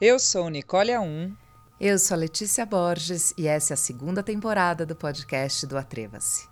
Eu 0.00 0.18
sou 0.18 0.48
Nicole 0.48 0.92
A1. 0.92 1.36
Eu 1.78 1.98
sou 1.98 2.16
Letícia 2.16 2.64
Borges 2.64 3.34
e 3.36 3.46
essa 3.46 3.74
é 3.74 3.74
a 3.74 3.76
segunda 3.76 4.22
temporada 4.22 4.86
do 4.86 4.96
podcast 4.96 5.66
do 5.66 5.76
Atreva-se. 5.76 6.48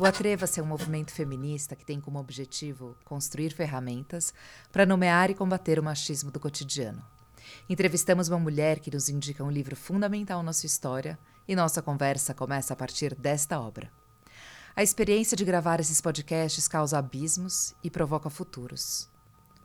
O 0.00 0.06
Atreva-se 0.06 0.58
é 0.58 0.62
um 0.62 0.66
movimento 0.66 1.12
feminista 1.12 1.76
que 1.76 1.84
tem 1.84 2.00
como 2.00 2.18
objetivo 2.18 2.96
construir 3.04 3.50
ferramentas 3.50 4.32
para 4.72 4.86
nomear 4.86 5.30
e 5.30 5.34
combater 5.34 5.78
o 5.78 5.82
machismo 5.82 6.30
do 6.30 6.40
cotidiano. 6.40 7.04
Entrevistamos 7.68 8.30
uma 8.30 8.38
mulher 8.38 8.78
que 8.78 8.90
nos 8.90 9.10
indica 9.10 9.44
um 9.44 9.50
livro 9.50 9.76
fundamental 9.76 10.42
na 10.42 10.54
sua 10.54 10.66
história 10.66 11.18
e 11.46 11.54
nossa 11.54 11.82
conversa 11.82 12.32
começa 12.32 12.72
a 12.72 12.76
partir 12.76 13.14
desta 13.14 13.60
obra. 13.60 13.92
A 14.78 14.82
experiência 14.84 15.36
de 15.36 15.44
gravar 15.44 15.80
esses 15.80 16.00
podcasts 16.00 16.68
causa 16.68 17.00
abismos 17.00 17.74
e 17.82 17.90
provoca 17.90 18.30
futuros. 18.30 19.10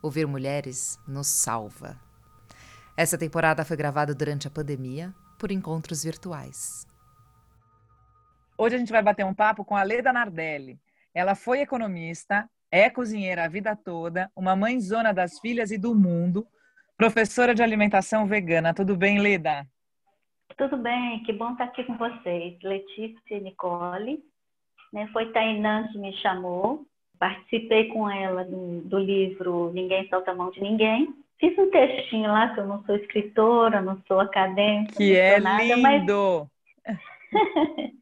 Ouvir 0.02 0.26
mulheres 0.26 0.98
nos 1.06 1.28
salva. 1.28 1.96
Essa 2.96 3.16
temporada 3.16 3.64
foi 3.64 3.76
gravada 3.76 4.12
durante 4.12 4.48
a 4.48 4.50
pandemia 4.50 5.14
por 5.38 5.52
encontros 5.52 6.02
virtuais. 6.02 6.84
Hoje 8.58 8.74
a 8.74 8.78
gente 8.80 8.90
vai 8.90 9.04
bater 9.04 9.24
um 9.24 9.32
papo 9.32 9.64
com 9.64 9.76
a 9.76 9.84
Leda 9.84 10.12
Nardelli. 10.12 10.80
Ela 11.14 11.36
foi 11.36 11.60
economista, 11.60 12.50
é 12.68 12.90
cozinheira 12.90 13.44
a 13.44 13.48
vida 13.48 13.76
toda, 13.76 14.28
uma 14.34 14.56
mãezona 14.56 15.14
das 15.14 15.38
filhas 15.38 15.70
e 15.70 15.78
do 15.78 15.94
mundo, 15.94 16.44
professora 16.96 17.54
de 17.54 17.62
alimentação 17.62 18.26
vegana. 18.26 18.74
Tudo 18.74 18.96
bem, 18.96 19.20
Leda? 19.20 19.64
Tudo 20.58 20.76
bem, 20.76 21.22
que 21.22 21.32
bom 21.32 21.52
estar 21.52 21.66
aqui 21.66 21.84
com 21.84 21.96
vocês. 21.96 22.58
Letícia 22.64 23.36
e 23.36 23.40
Nicole. 23.40 24.33
Né? 24.94 25.08
Foi 25.12 25.32
Tainã 25.32 25.88
que 25.88 25.98
me 25.98 26.16
chamou, 26.18 26.86
participei 27.18 27.88
com 27.88 28.08
ela 28.08 28.44
do, 28.44 28.80
do 28.82 28.96
livro 28.96 29.72
Ninguém 29.74 30.08
Solta 30.08 30.30
a 30.30 30.34
Mão 30.36 30.52
de 30.52 30.60
Ninguém. 30.60 31.12
Fiz 31.40 31.58
um 31.58 31.68
textinho 31.68 32.30
lá, 32.30 32.54
que 32.54 32.60
eu 32.60 32.66
não 32.66 32.80
sou 32.84 32.94
escritora, 32.94 33.82
não 33.82 34.00
sou 34.06 34.20
acadêmica. 34.20 34.94
Que 34.94 35.16
é 35.16 35.40
nada, 35.40 35.64
lindo! 35.64 36.48
Mas... 36.86 36.98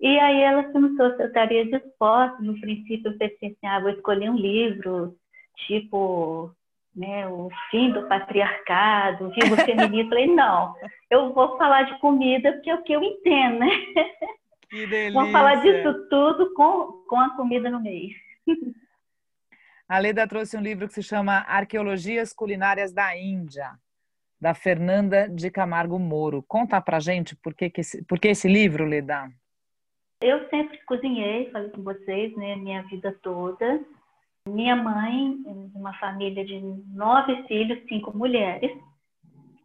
e 0.00 0.18
aí 0.20 0.40
ela 0.40 0.62
perguntou 0.62 1.16
se 1.16 1.22
eu 1.22 1.26
estaria 1.26 1.64
disposta. 1.64 2.40
No 2.40 2.58
princípio 2.60 3.10
eu 3.10 3.18
pensei 3.18 3.48
assim, 3.48 3.66
ah, 3.66 3.80
vou 3.80 3.90
escolher 3.90 4.30
um 4.30 4.36
livro, 4.36 5.16
tipo 5.66 6.54
né, 6.94 7.26
o 7.26 7.48
fim 7.72 7.90
do 7.90 8.06
patriarcado, 8.06 9.26
o 9.26 9.30
vivo 9.30 9.56
feminismo. 9.56 10.10
Falei, 10.10 10.28
não, 10.28 10.76
eu 11.10 11.32
vou 11.32 11.58
falar 11.58 11.82
de 11.82 11.98
comida 11.98 12.52
porque 12.52 12.70
é 12.70 12.74
o 12.76 12.82
que 12.84 12.92
eu 12.92 13.02
entendo, 13.02 13.58
né? 13.58 13.68
Que 14.70 14.86
delícia. 14.86 15.12
Vamos 15.12 15.32
falar 15.32 15.56
disso 15.56 16.08
tudo 16.08 16.52
com, 16.54 17.04
com 17.08 17.20
a 17.20 17.30
comida 17.36 17.70
no 17.70 17.80
meio. 17.80 18.14
A 19.88 19.98
Leda 19.98 20.28
trouxe 20.28 20.54
um 20.54 20.60
livro 20.60 20.86
que 20.86 20.92
se 20.92 21.02
chama 21.02 21.46
Arqueologias 21.48 22.34
Culinárias 22.34 22.92
da 22.92 23.16
Índia, 23.16 23.70
da 24.38 24.52
Fernanda 24.52 25.26
de 25.26 25.50
Camargo 25.50 25.98
Moro. 25.98 26.44
Conta 26.46 26.78
pra 26.78 27.00
gente 27.00 27.34
por 27.34 27.54
que, 27.54 27.70
que 27.70 27.80
esse, 27.80 28.04
por 28.04 28.20
que 28.20 28.28
esse 28.28 28.46
livro, 28.46 28.84
Leda? 28.84 29.30
Eu 30.20 30.46
sempre 30.50 30.78
cozinhei, 30.84 31.50
falei 31.50 31.70
com 31.70 31.82
vocês, 31.82 32.36
né, 32.36 32.54
minha 32.56 32.82
vida 32.82 33.16
toda. 33.22 33.80
Minha 34.46 34.76
mãe, 34.76 35.38
uma 35.74 35.94
família 35.94 36.44
de 36.44 36.60
nove 36.88 37.42
filhos, 37.44 37.82
cinco 37.88 38.14
mulheres, 38.16 38.70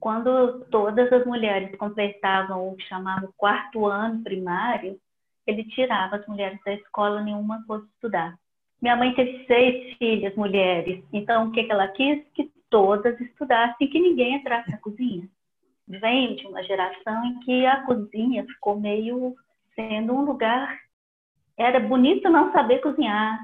quando 0.04 0.66
todas 0.66 1.10
as 1.14 1.26
mulheres 1.26 1.74
completavam 1.78 2.68
o 2.68 2.76
que 2.76 2.84
chamava 2.84 3.34
quarto 3.38 3.86
ano 3.86 4.22
primário, 4.22 5.00
ele 5.48 5.64
tirava 5.64 6.18
as 6.18 6.28
mulheres 6.28 6.60
da 6.66 6.74
escola, 6.74 7.22
nenhuma 7.22 7.64
fosse 7.66 7.86
estudar. 7.86 8.38
Minha 8.82 8.98
mãe 8.98 9.16
teve 9.16 9.46
seis 9.46 9.96
filhas 9.96 10.36
mulheres, 10.36 11.02
então 11.14 11.48
o 11.48 11.52
que, 11.54 11.72
ela 11.72 11.88
quis? 11.88 12.22
Que 12.34 12.52
todas 12.70 13.18
estudassem, 13.22 13.88
que 13.88 13.98
ninguém 13.98 14.36
entrasse 14.36 14.70
na 14.72 14.78
cozinha. 14.78 15.26
Vem 15.88 16.36
de 16.36 16.48
uma 16.48 16.62
geração 16.64 17.24
em 17.24 17.40
que 17.40 17.66
a 17.66 17.86
cozinha 17.86 18.44
ficou 18.44 18.78
meio 18.78 19.34
sendo 19.74 20.12
um 20.12 20.26
lugar. 20.26 20.82
Era 21.58 21.80
bonito 21.80 22.30
não 22.30 22.52
saber 22.52 22.80
cozinhar, 22.80 23.40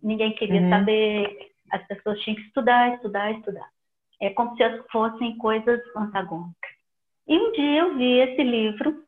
ninguém 0.00 0.32
queria 0.36 0.60
uhum. 0.60 0.70
saber, 0.70 1.50
as 1.72 1.84
pessoas 1.88 2.20
tinham 2.20 2.36
que 2.36 2.42
estudar, 2.42 2.94
estudar, 2.94 3.32
estudar. 3.32 3.73
É 4.24 4.30
como 4.30 4.56
se 4.56 4.62
fossem 4.90 5.36
coisas 5.38 5.80
antagônicas. 5.96 6.70
E 7.26 7.38
um 7.38 7.52
dia 7.52 7.80
eu 7.80 7.96
vi 7.96 8.18
esse 8.20 8.42
livro, 8.42 9.02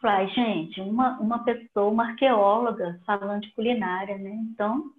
falei, 0.00 0.28
gente, 0.28 0.80
uma, 0.80 1.18
uma 1.18 1.44
pessoa, 1.44 1.90
uma 1.90 2.10
arqueóloga 2.10 3.00
falando 3.04 3.42
de 3.42 3.52
culinária, 3.52 4.16
né? 4.16 4.30
Então, 4.52 4.92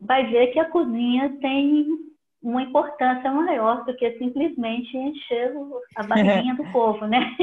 vai 0.00 0.26
ver 0.26 0.48
que 0.48 0.58
a 0.58 0.68
cozinha 0.68 1.36
tem 1.40 1.86
uma 2.42 2.62
importância 2.62 3.30
maior 3.30 3.84
do 3.84 3.94
que 3.96 4.18
simplesmente 4.18 4.96
encher 4.96 5.52
a 5.96 6.02
barriguinha 6.02 6.54
do 6.54 6.64
povo, 6.72 7.06
né? 7.06 7.36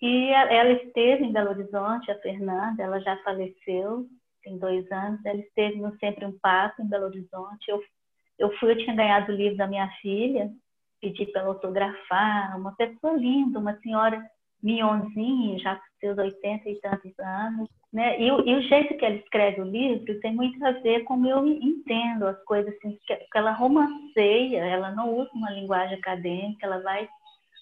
E 0.00 0.30
ela 0.30 0.72
esteve 0.72 1.24
em 1.24 1.32
Belo 1.32 1.50
Horizonte, 1.50 2.10
a 2.10 2.18
Fernanda, 2.18 2.82
ela 2.82 2.98
já 3.00 3.16
faleceu, 3.18 4.06
tem 4.42 4.58
dois 4.58 4.90
anos, 4.90 5.24
ela 5.24 5.38
esteve 5.38 5.76
no 5.76 5.96
Sempre 5.98 6.24
um 6.24 6.36
Passo, 6.38 6.82
em 6.82 6.88
Belo 6.88 7.04
Horizonte. 7.04 7.68
Eu 7.68 7.80
eu 8.42 8.50
fui, 8.58 8.72
eu 8.72 8.78
tinha 8.78 8.96
ganhado 8.96 9.30
o 9.30 9.34
livro 9.36 9.56
da 9.56 9.68
minha 9.68 9.88
filha, 10.00 10.50
pedi 11.00 11.26
para 11.26 11.42
ela 11.42 11.50
autografar, 11.50 12.58
uma 12.58 12.74
pessoa 12.74 13.12
linda, 13.14 13.58
uma 13.58 13.78
senhora 13.78 14.20
minhonzinha, 14.60 15.58
já 15.60 15.76
com 15.76 15.82
seus 16.00 16.18
80 16.18 16.68
e 16.68 16.80
tantos 16.80 17.18
anos, 17.20 17.68
né? 17.92 18.20
E, 18.20 18.26
e, 18.26 18.54
o 18.54 18.62
jeito 18.62 18.96
que 18.96 19.04
ela 19.04 19.14
escreve 19.14 19.60
o 19.60 19.64
livro 19.64 20.20
tem 20.20 20.34
muito 20.34 20.64
a 20.64 20.72
ver 20.72 21.00
com 21.00 21.14
como 21.14 21.28
eu 21.28 21.46
entendo 21.46 22.26
as 22.26 22.42
coisas, 22.44 22.74
assim, 22.76 22.98
que 23.06 23.38
ela 23.38 23.52
romanceia, 23.52 24.64
ela 24.64 24.90
não 24.90 25.14
usa 25.14 25.30
uma 25.34 25.50
linguagem 25.50 25.98
acadêmica, 25.98 26.66
ela 26.66 26.80
vai 26.80 27.08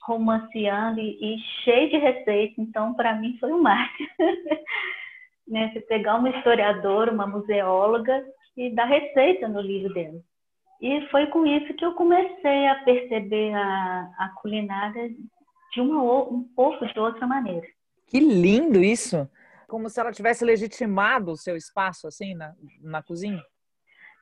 romanceando 0.05 0.99
e, 0.99 1.19
e 1.21 1.39
cheio 1.63 1.91
de 1.91 1.99
receitas, 1.99 2.59
então 2.59 2.95
para 2.95 3.15
mim 3.15 3.37
foi 3.39 3.53
um 3.53 3.61
máximo. 3.61 4.09
né? 5.47 5.71
Você 5.73 5.81
pegar 5.83 6.17
uma 6.17 6.31
historiadora, 6.31 7.13
uma 7.13 7.27
museóloga 7.27 8.25
e 8.57 8.71
dar 8.71 8.87
receita 8.87 9.49
no 9.49 9.61
livro 9.61 9.93
dela. 9.93 10.21
E 10.81 11.07
foi 11.09 11.27
com 11.27 11.45
isso 11.45 11.75
que 11.75 11.85
eu 11.85 11.93
comecei 11.95 12.67
a 12.69 12.77
perceber 12.77 13.53
a, 13.55 14.11
a 14.19 14.29
culinária 14.41 15.11
de 15.73 15.81
uma 15.81 16.03
um 16.03 16.43
pouco 16.57 16.87
de 16.87 16.99
outra 16.99 17.27
maneira. 17.27 17.67
Que 18.07 18.19
lindo 18.19 18.83
isso! 18.83 19.29
Como 19.69 19.89
se 19.89 20.01
ela 20.01 20.11
tivesse 20.11 20.45
legitimado 20.45 21.31
o 21.31 21.37
seu 21.37 21.57
espaço 21.57 22.09
assim 22.09 22.35
na, 22.35 22.55
na 22.83 23.03
cozinha. 23.03 23.43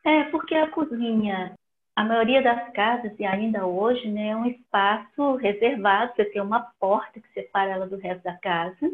É, 0.04 0.24
porque 0.24 0.54
a 0.54 0.68
cozinha, 0.70 1.54
a 1.96 2.04
maioria 2.04 2.42
das 2.42 2.70
casas, 2.72 3.12
e 3.18 3.24
ainda 3.24 3.66
hoje, 3.66 4.10
né, 4.10 4.28
é 4.28 4.36
um 4.36 4.44
espaço 4.44 5.36
reservado, 5.36 6.12
você 6.14 6.24
tem 6.26 6.42
uma 6.42 6.72
porta 6.78 7.20
que 7.20 7.32
separa 7.32 7.70
ela 7.70 7.86
do 7.86 7.96
resto 7.96 8.24
da 8.24 8.36
casa. 8.36 8.90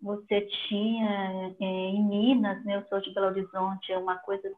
Você 0.00 0.40
tinha 0.68 1.54
é, 1.60 1.64
em 1.64 2.04
Minas, 2.04 2.64
né, 2.64 2.76
eu 2.76 2.84
sou 2.88 3.00
de 3.00 3.12
Belo 3.14 3.26
Horizonte, 3.26 3.92
é 3.92 3.98
uma 3.98 4.16
coisa 4.16 4.50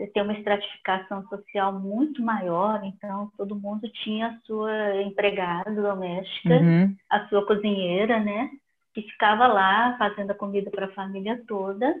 você 0.00 0.06
tem 0.06 0.22
uma 0.22 0.32
estratificação 0.32 1.26
social 1.28 1.78
muito 1.78 2.22
maior, 2.22 2.82
então 2.84 3.30
todo 3.36 3.54
mundo 3.54 3.86
tinha 4.02 4.28
a 4.28 4.38
sua 4.46 5.02
empregada 5.02 5.70
doméstica, 5.70 6.54
uhum. 6.54 6.96
a 7.10 7.28
sua 7.28 7.44
cozinheira, 7.44 8.18
né? 8.18 8.50
Que 8.94 9.02
ficava 9.02 9.46
lá 9.46 9.96
fazendo 9.98 10.30
a 10.30 10.34
comida 10.34 10.70
para 10.70 10.86
a 10.86 10.92
família 10.92 11.42
toda. 11.46 11.94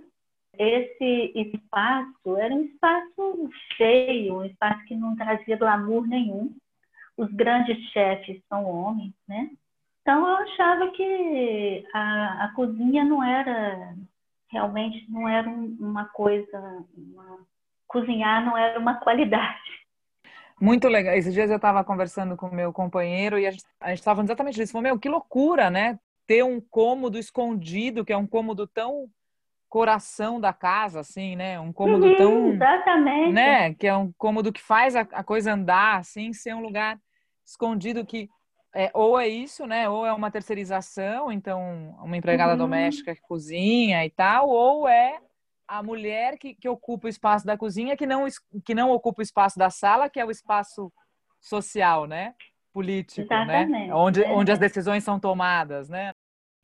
Esse 0.58 1.32
espaço 1.36 2.36
era 2.38 2.54
um 2.54 2.62
espaço 2.62 3.50
feio, 3.76 4.38
um 4.38 4.44
espaço 4.46 4.82
que 4.86 4.96
não 4.96 5.14
trazia 5.14 5.58
glamour 5.58 6.06
nenhum. 6.06 6.54
Os 7.18 7.30
grandes 7.32 7.78
chefes 7.90 8.42
são 8.48 8.64
homens, 8.64 9.12
né? 9.28 9.50
Então 10.00 10.26
eu 10.26 10.36
achava 10.36 10.90
que 10.92 11.86
a, 11.92 12.44
a 12.46 12.52
cozinha 12.54 13.04
não 13.04 13.22
era 13.22 13.94
realmente 14.48 15.08
não 15.08 15.28
era 15.28 15.48
uma 15.48 16.06
coisa, 16.06 16.84
uma 16.96 17.38
cozinhar 17.90 18.44
não 18.44 18.56
era 18.56 18.78
uma 18.78 18.94
qualidade. 18.94 19.58
Muito 20.60 20.88
legal. 20.88 21.14
Esses 21.14 21.34
dias 21.34 21.50
eu 21.50 21.56
estava 21.56 21.82
conversando 21.82 22.36
com 22.36 22.48
meu 22.48 22.72
companheiro 22.72 23.38
e 23.38 23.46
a 23.46 23.50
gente 23.50 23.64
estava 23.94 24.16
falando 24.16 24.28
exatamente 24.28 24.54
disso. 24.54 24.72
Falou, 24.72 24.82
meu, 24.82 24.98
que 24.98 25.08
loucura, 25.08 25.70
né? 25.70 25.98
Ter 26.26 26.44
um 26.44 26.60
cômodo 26.60 27.18
escondido, 27.18 28.04
que 28.04 28.12
é 28.12 28.16
um 28.16 28.26
cômodo 28.26 28.66
tão 28.66 29.08
coração 29.68 30.40
da 30.40 30.52
casa, 30.52 31.00
assim, 31.00 31.34
né? 31.34 31.58
Um 31.58 31.72
cômodo 31.72 32.06
uhum, 32.06 32.16
tão. 32.16 32.52
Exatamente. 32.52 33.32
Né? 33.32 33.74
Que 33.74 33.86
é 33.86 33.96
um 33.96 34.12
cômodo 34.12 34.52
que 34.52 34.60
faz 34.60 34.94
a, 34.94 35.00
a 35.00 35.24
coisa 35.24 35.54
andar, 35.54 35.98
assim, 35.98 36.32
ser 36.32 36.54
um 36.54 36.60
lugar 36.60 36.98
escondido 37.44 38.06
que. 38.06 38.28
É, 38.72 38.88
ou 38.94 39.18
é 39.18 39.26
isso, 39.26 39.66
né? 39.66 39.88
Ou 39.88 40.06
é 40.06 40.12
uma 40.12 40.30
terceirização, 40.30 41.32
então 41.32 41.96
uma 42.00 42.16
empregada 42.16 42.52
uhum. 42.52 42.58
doméstica 42.58 43.16
que 43.16 43.22
cozinha 43.22 44.04
e 44.04 44.10
tal, 44.10 44.48
ou 44.48 44.86
é 44.86 45.18
a 45.70 45.84
mulher 45.84 46.36
que, 46.36 46.52
que 46.52 46.68
ocupa 46.68 47.06
o 47.06 47.08
espaço 47.08 47.46
da 47.46 47.56
cozinha, 47.56 47.96
que 47.96 48.04
não, 48.04 48.26
que 48.64 48.74
não 48.74 48.90
ocupa 48.90 49.20
o 49.20 49.22
espaço 49.22 49.56
da 49.56 49.70
sala, 49.70 50.10
que 50.10 50.18
é 50.18 50.24
o 50.24 50.30
espaço 50.30 50.92
social, 51.40 52.06
né? 52.06 52.34
Político, 52.72 53.20
né? 53.20 53.62
Exatamente. 53.62 53.88
né? 53.88 53.94
Onde, 53.94 54.24
é. 54.24 54.32
onde 54.32 54.50
as 54.50 54.58
decisões 54.58 55.04
são 55.04 55.20
tomadas, 55.20 55.88
né? 55.88 56.12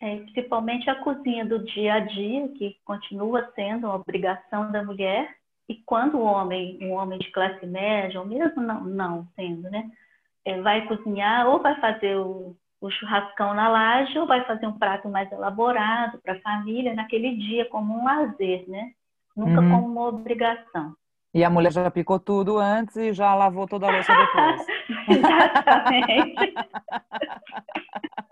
É, 0.00 0.17
principalmente 0.17 0.91
a 0.91 0.97
cozinha 0.97 1.44
do 1.44 1.64
dia 1.64 1.94
a 1.94 2.00
dia, 2.00 2.49
que 2.49 2.76
continua 2.85 3.50
sendo 3.55 3.87
uma 3.87 3.94
obrigação 3.94 4.70
da 4.73 4.82
mulher, 4.82 5.35
E 5.69 5.76
quando 5.85 6.19
o 6.19 6.25
homem, 6.25 6.79
um 6.82 6.93
homem 6.93 7.19
de 7.19 7.31
classe 7.31 7.64
média, 7.67 8.20
ou 8.20 8.26
mesmo 8.26 8.61
não, 8.62 8.85
não 8.85 9.29
sendo, 9.35 9.62
né, 9.70 9.91
é, 10.44 10.61
vai 10.61 10.87
cozinhar 10.87 11.49
ou 11.49 11.61
vai 11.61 11.79
fazer 11.81 12.17
o, 12.17 12.56
o 12.87 12.91
churrascão 12.91 13.55
na 13.55 13.69
laje 13.69 14.19
ou 14.19 14.27
vai 14.27 14.44
fazer 14.44 14.67
um 14.67 14.79
prato 14.79 15.09
mais 15.09 15.31
elaborado 15.31 16.19
para 16.23 16.35
a 16.35 16.41
família 16.41 16.94
naquele 16.94 17.37
dia 17.37 17.67
como 17.67 17.99
um 17.99 18.05
lazer, 18.05 18.65
né? 18.69 18.93
Nunca 19.37 19.61
uhum. 19.61 19.71
como 19.71 19.87
uma 19.87 20.09
obrigação. 20.09 20.94
E 21.35 21.44
a 21.44 21.50
mulher 21.50 21.73
já 21.73 21.91
picou 21.91 22.19
tudo 22.19 22.59
antes 22.59 22.97
e 22.97 23.12
já 23.12 23.35
lavou 23.35 23.67
toda 23.67 23.87
a 23.87 23.91
louça 23.91 24.12
depois. 24.15 24.67
Exatamente. 25.19 26.55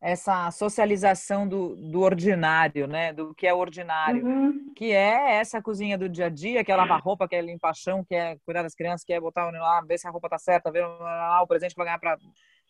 essa 0.00 0.50
socialização 0.50 1.46
do, 1.46 1.74
do 1.74 2.00
ordinário, 2.00 2.86
né? 2.86 3.12
Do 3.12 3.34
que 3.34 3.46
é 3.46 3.52
ordinário, 3.52 4.24
uhum. 4.24 4.72
que 4.74 4.92
é 4.92 5.36
essa 5.36 5.60
cozinha 5.60 5.98
do 5.98 6.08
dia 6.08 6.26
a 6.26 6.28
dia, 6.28 6.64
que 6.64 6.70
é 6.70 6.76
lavar 6.76 7.00
roupa, 7.00 7.28
que 7.28 7.34
é 7.34 7.42
limpar 7.42 7.74
chão, 7.74 8.04
que 8.04 8.14
é 8.14 8.36
cuidar 8.44 8.62
das 8.62 8.74
crianças, 8.74 9.04
que 9.04 9.12
é 9.12 9.20
botar 9.20 9.50
lá, 9.50 9.80
ver 9.82 9.98
se 9.98 10.06
a 10.06 10.10
roupa 10.10 10.28
tá 10.28 10.38
certa, 10.38 10.70
ver 10.70 10.86
lá, 10.86 11.42
o 11.42 11.46
presente 11.46 11.72
que 11.72 11.76
vai 11.76 11.86
ganhar 11.86 11.98
para 11.98 12.16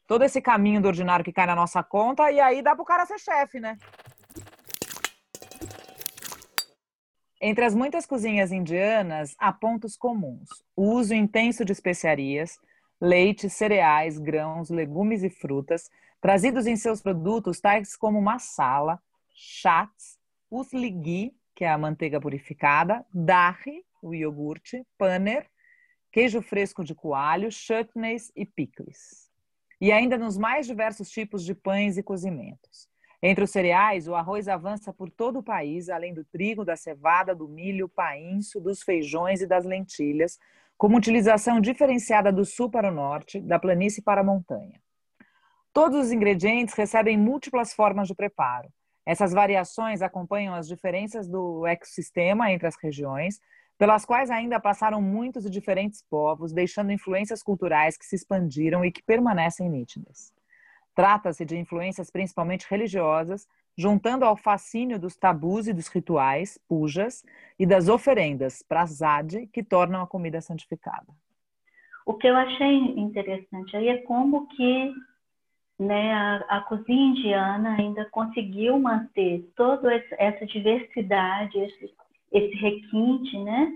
todo 0.08 0.24
esse 0.24 0.40
caminho 0.40 0.80
do 0.80 0.88
ordinário 0.88 1.24
que 1.24 1.32
cai 1.32 1.46
na 1.46 1.54
nossa 1.54 1.82
conta 1.82 2.32
e 2.32 2.40
aí 2.40 2.62
dá 2.62 2.74
pro 2.74 2.84
cara 2.84 3.04
ser 3.04 3.20
chefe, 3.20 3.60
né? 3.60 3.76
Entre 7.40 7.64
as 7.64 7.74
muitas 7.74 8.06
cozinhas 8.06 8.50
indianas, 8.50 9.36
há 9.38 9.52
pontos 9.52 9.96
comuns: 9.96 10.48
o 10.74 10.94
uso 10.94 11.14
intenso 11.14 11.64
de 11.64 11.72
especiarias, 11.72 12.58
leite, 13.00 13.48
cereais, 13.50 14.18
grãos, 14.18 14.70
legumes 14.70 15.22
e 15.22 15.30
frutas, 15.30 15.88
trazidos 16.20 16.66
em 16.66 16.74
seus 16.74 17.00
produtos 17.00 17.60
tais 17.60 17.94
como 17.94 18.20
masala, 18.20 18.98
chats, 19.34 20.18
usli 20.50 20.90
ghee, 20.90 21.36
que 21.54 21.64
é 21.64 21.68
a 21.68 21.78
manteiga 21.78 22.18
purificada, 22.18 23.04
dahi, 23.12 23.84
o 24.02 24.14
iogurte, 24.14 24.84
paneer, 24.96 25.46
queijo 26.10 26.40
fresco 26.40 26.82
de 26.82 26.94
coalho, 26.94 27.52
chutneys 27.52 28.32
e 28.34 28.46
picles. 28.46 29.27
E 29.80 29.92
ainda 29.92 30.18
nos 30.18 30.36
mais 30.36 30.66
diversos 30.66 31.08
tipos 31.08 31.44
de 31.44 31.54
pães 31.54 31.96
e 31.96 32.02
cozimentos. 32.02 32.88
Entre 33.22 33.42
os 33.42 33.50
cereais, 33.50 34.06
o 34.06 34.14
arroz 34.14 34.46
avança 34.46 34.92
por 34.92 35.10
todo 35.10 35.40
o 35.40 35.42
país, 35.42 35.88
além 35.88 36.14
do 36.14 36.24
trigo, 36.24 36.64
da 36.64 36.76
cevada, 36.76 37.34
do 37.34 37.48
milho, 37.48 37.88
painço, 37.88 38.60
dos 38.60 38.82
feijões 38.82 39.40
e 39.40 39.46
das 39.46 39.64
lentilhas, 39.64 40.38
como 40.76 40.96
utilização 40.96 41.60
diferenciada 41.60 42.32
do 42.32 42.44
sul 42.44 42.70
para 42.70 42.88
o 42.88 42.94
norte, 42.94 43.40
da 43.40 43.58
planície 43.58 44.02
para 44.02 44.20
a 44.20 44.24
montanha. 44.24 44.80
Todos 45.72 46.06
os 46.06 46.12
ingredientes 46.12 46.74
recebem 46.74 47.18
múltiplas 47.18 47.72
formas 47.72 48.06
de 48.06 48.14
preparo. 48.14 48.68
Essas 49.04 49.32
variações 49.32 50.02
acompanham 50.02 50.54
as 50.54 50.68
diferenças 50.68 51.28
do 51.28 51.66
ecossistema 51.66 52.52
entre 52.52 52.68
as 52.68 52.76
regiões, 52.80 53.40
pelas 53.78 54.04
quais 54.04 54.28
ainda 54.28 54.58
passaram 54.58 55.00
muitos 55.00 55.46
e 55.46 55.50
diferentes 55.50 56.02
povos, 56.02 56.52
deixando 56.52 56.90
influências 56.90 57.42
culturais 57.42 57.96
que 57.96 58.04
se 58.04 58.16
expandiram 58.16 58.84
e 58.84 58.90
que 58.90 59.02
permanecem 59.02 59.70
nítidas. 59.70 60.34
Trata-se 60.96 61.44
de 61.44 61.56
influências 61.56 62.10
principalmente 62.10 62.66
religiosas, 62.68 63.46
juntando 63.76 64.24
ao 64.24 64.36
fascínio 64.36 64.98
dos 64.98 65.14
tabus 65.14 65.68
e 65.68 65.72
dos 65.72 65.86
rituais, 65.86 66.58
pujas, 66.68 67.24
e 67.56 67.64
das 67.64 67.88
oferendas, 67.88 68.60
prasad, 68.60 69.46
que 69.52 69.62
tornam 69.62 70.02
a 70.02 70.06
comida 70.08 70.40
santificada. 70.40 71.06
O 72.04 72.14
que 72.14 72.26
eu 72.26 72.34
achei 72.34 72.76
interessante 72.98 73.76
aí 73.76 73.88
é 73.88 73.98
como 73.98 74.48
que 74.48 74.92
né, 75.78 76.12
a, 76.12 76.36
a 76.48 76.60
cozinha 76.62 77.10
indiana 77.10 77.76
ainda 77.78 78.04
conseguiu 78.06 78.80
manter 78.80 79.48
toda 79.54 79.94
essa 80.18 80.44
diversidade, 80.46 81.56
esse, 81.60 81.94
esse 82.32 82.54
requinte, 82.56 83.38
né? 83.38 83.72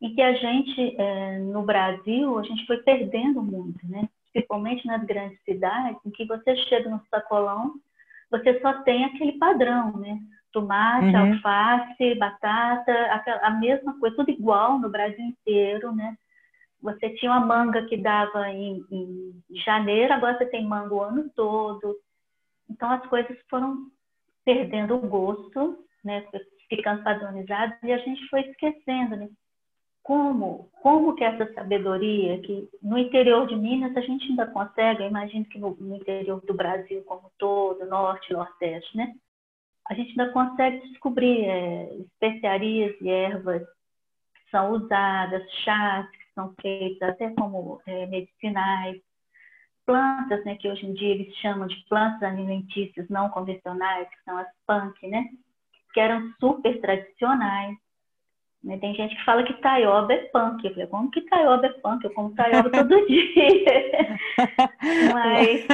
E 0.00 0.10
que 0.10 0.20
a 0.20 0.34
gente, 0.34 0.94
é, 1.00 1.38
no 1.38 1.62
Brasil, 1.62 2.38
a 2.38 2.42
gente 2.42 2.66
foi 2.66 2.78
perdendo 2.78 3.42
muito, 3.42 3.78
né? 3.88 4.08
principalmente 4.36 4.86
nas 4.86 5.02
grandes 5.04 5.42
cidades, 5.44 5.98
em 6.04 6.10
que 6.10 6.26
você 6.26 6.54
chega 6.68 6.90
no 6.90 7.00
sacolão, 7.10 7.74
você 8.30 8.60
só 8.60 8.82
tem 8.82 9.04
aquele 9.04 9.32
padrão, 9.32 9.96
né? 9.96 10.18
Tomate, 10.52 11.06
uhum. 11.06 11.32
alface, 11.32 12.14
batata, 12.16 12.92
a, 13.42 13.50
mesma 13.50 13.98
coisa, 13.98 14.16
tudo 14.16 14.30
igual 14.30 14.78
no 14.78 14.90
Brasil 14.90 15.24
inteiro, 15.24 15.94
né? 15.94 16.16
Você 16.82 17.10
tinha 17.10 17.30
uma 17.30 17.40
manga 17.40 17.86
que 17.86 17.96
dava 17.96 18.50
em, 18.50 18.84
em 18.90 19.42
janeiro, 19.64 20.12
agora 20.12 20.36
você 20.36 20.46
tem 20.46 20.64
manga 20.64 20.94
o 20.94 21.02
ano 21.02 21.30
todo. 21.34 21.96
Então 22.68 22.90
as 22.90 23.04
coisas 23.06 23.36
foram 23.48 23.86
perdendo 24.44 24.96
o 24.96 25.00
gosto, 25.00 25.78
né? 26.04 26.24
Ficando 26.68 27.02
padronizadas 27.04 27.78
e 27.82 27.92
a 27.92 27.98
gente 27.98 28.28
foi 28.28 28.40
esquecendo, 28.40 29.16
né? 29.16 29.28
como, 30.06 30.70
como 30.82 31.16
que 31.16 31.24
essa 31.24 31.52
sabedoria, 31.52 32.40
que 32.40 32.68
no 32.80 32.96
interior 32.96 33.44
de 33.48 33.56
Minas 33.56 33.96
a 33.96 34.00
gente 34.00 34.30
ainda 34.30 34.46
consegue, 34.46 35.02
eu 35.02 35.08
imagino 35.08 35.44
que 35.46 35.58
no, 35.58 35.74
no 35.80 35.96
interior 35.96 36.40
do 36.46 36.54
Brasil 36.54 37.02
como 37.02 37.28
todo, 37.36 37.84
norte, 37.86 38.32
nordeste, 38.32 38.96
né? 38.96 39.16
A 39.84 39.94
gente 39.94 40.10
ainda 40.10 40.32
consegue 40.32 40.88
descobrir 40.90 41.46
é, 41.46 41.92
especiarias 41.96 42.94
e 43.00 43.08
ervas 43.08 43.62
que 43.62 44.50
são 44.52 44.74
usadas, 44.74 45.42
chás 45.64 46.08
que 46.08 46.34
são 46.36 46.54
feitos 46.62 47.02
até 47.02 47.30
como 47.30 47.82
é, 47.84 48.06
medicinais, 48.06 49.02
plantas, 49.84 50.44
né, 50.44 50.54
que 50.54 50.68
hoje 50.68 50.86
em 50.86 50.94
dia 50.94 51.14
eles 51.14 51.34
chamam 51.38 51.66
de 51.66 51.84
plantas 51.88 52.22
alimentícias 52.22 53.08
não 53.08 53.28
convencionais, 53.30 54.08
que 54.08 54.22
são 54.24 54.38
as 54.38 54.48
punk, 54.64 55.04
né? 55.08 55.30
Que 55.96 56.00
eram 56.00 56.30
super 56.38 56.78
tradicionais 56.82 57.74
né? 58.66 58.76
Tem 58.78 58.94
gente 58.94 59.14
que 59.14 59.24
fala 59.24 59.44
que 59.44 59.54
taioba 59.54 60.12
é 60.12 60.18
punk. 60.26 60.64
Eu 60.64 60.72
falei, 60.72 60.86
como 60.88 61.10
que 61.10 61.20
taioba 61.22 61.66
é 61.66 61.72
punk? 61.74 62.04
Eu 62.04 62.12
como 62.12 62.34
taioba 62.34 62.68
todo 62.68 62.88
dia. 63.06 64.18
Mas 65.14 65.66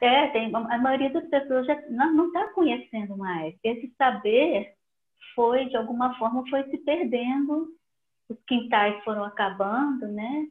é, 0.00 0.26
tem, 0.28 0.50
a 0.54 0.78
maioria 0.78 1.10
das 1.10 1.28
pessoas 1.28 1.66
já 1.66 1.78
não 1.90 2.28
está 2.28 2.48
conhecendo 2.48 3.16
mais. 3.16 3.54
Esse 3.62 3.92
saber 3.98 4.72
foi, 5.34 5.66
de 5.66 5.76
alguma 5.76 6.14
forma, 6.18 6.42
foi 6.48 6.64
se 6.70 6.78
perdendo. 6.78 7.68
Os 8.28 8.38
quintais 8.46 9.02
foram 9.04 9.24
acabando, 9.24 10.08
né? 10.08 10.46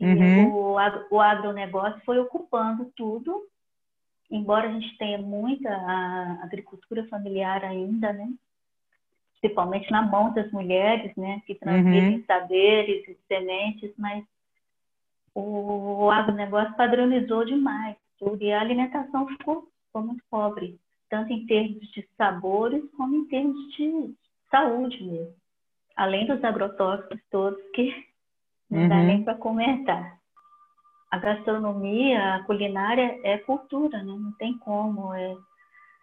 Uhum. 0.00 0.48
O, 0.48 0.76
o 1.10 1.20
agronegócio 1.20 2.00
foi 2.04 2.18
ocupando 2.18 2.90
tudo. 2.96 3.46
Embora 4.30 4.68
a 4.68 4.72
gente 4.72 4.96
tenha 4.96 5.18
muita 5.18 5.70
agricultura 6.42 7.06
familiar 7.08 7.64
ainda, 7.64 8.12
né? 8.12 8.32
principalmente 9.40 9.90
na 9.90 10.02
mão 10.02 10.32
das 10.32 10.50
mulheres, 10.52 11.14
né, 11.16 11.42
que 11.46 11.54
transmitem 11.54 12.16
uhum. 12.16 12.24
saberes 12.26 13.08
e 13.08 13.16
sementes, 13.26 13.90
mas 13.96 14.22
o 15.34 16.10
agronegócio 16.10 16.74
padronizou 16.76 17.44
demais 17.44 17.96
tudo 18.18 18.42
e 18.42 18.52
a 18.52 18.60
alimentação 18.60 19.26
ficou, 19.28 19.66
ficou 19.86 20.02
muito 20.02 20.22
pobre, 20.30 20.78
tanto 21.08 21.32
em 21.32 21.46
termos 21.46 21.90
de 21.92 22.06
sabores 22.18 22.82
como 22.96 23.16
em 23.16 23.24
termos 23.24 23.74
de 23.74 24.14
saúde 24.50 25.02
mesmo. 25.02 25.34
Além 25.96 26.26
dos 26.26 26.42
agrotóxicos 26.44 27.18
todos 27.30 27.58
que 27.74 27.94
não 28.68 28.82
uhum. 28.82 28.88
dá 28.88 29.02
nem 29.02 29.24
para 29.24 29.34
comentar. 29.36 30.19
A 31.10 31.18
gastronomia, 31.18 32.36
a 32.36 32.44
culinária 32.44 33.20
é 33.24 33.38
cultura, 33.38 33.98
né? 33.98 34.04
não 34.04 34.32
tem 34.32 34.56
como, 34.58 35.12
é, 35.12 35.36